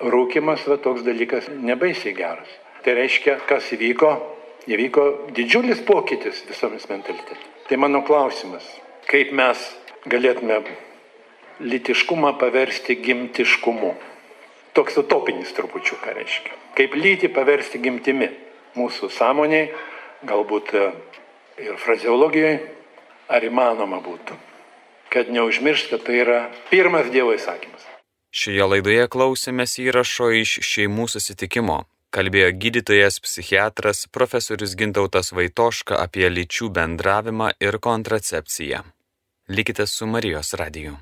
rūkimas 0.00 0.64
va 0.68 0.78
toks 0.82 1.04
dalykas 1.06 1.50
nebaisiai 1.52 2.14
geras. 2.16 2.50
Tai 2.82 2.96
reiškia, 2.98 3.38
kas 3.48 3.70
įvyko? 3.76 4.10
Įvyko 4.68 5.04
didžiulis 5.36 5.80
pokytis 5.86 6.42
visomis 6.48 6.88
mentalitetui. 6.90 7.46
Tai 7.68 7.78
mano 7.80 8.02
klausimas, 8.04 8.64
kaip 9.08 9.30
mes 9.36 9.62
galėtume 10.08 10.60
litiškumą 11.60 12.34
paversti 12.40 12.98
gimtiškumu. 13.02 13.94
Toks 14.76 14.98
utopinis 15.00 15.54
trupučiuką 15.56 16.14
reiškia. 16.14 16.54
Kaip 16.78 16.94
lyti 16.94 17.30
paversti 17.32 17.80
gimtimi 17.82 18.28
mūsų 18.78 19.10
sąmoniai, 19.12 19.68
galbūt 20.28 20.72
e, 20.74 20.86
ir 21.66 21.76
frazeologijoje, 21.82 22.58
ar 23.28 23.44
įmanoma 23.44 24.00
būtų, 24.04 24.38
kad 25.12 25.30
neužmiršt, 25.34 25.92
kad 25.92 26.06
tai 26.06 26.20
yra 26.24 26.40
pirmas 26.70 27.10
Dievo 27.12 27.34
įsakymas. 27.36 27.86
Šioje 28.28 28.66
laidoje 28.70 29.06
klausėmės 29.08 29.78
įrašo 29.80 30.30
iš 30.42 30.58
šeimų 30.64 31.08
susitikimo. 31.08 31.82
Kalbėjo 32.12 32.52
gydytojas 32.56 33.18
psichiatras 33.20 34.06
profesorius 34.12 34.72
Gintautas 34.80 35.32
Vaitoška 35.36 35.98
apie 36.00 36.28
lyčių 36.32 36.70
bendravimą 36.72 37.50
ir 37.60 37.80
kontracepciją. 37.84 38.80
Likite 39.48 39.86
su 39.86 40.08
Marijos 40.08 40.54
radiju. 40.56 40.96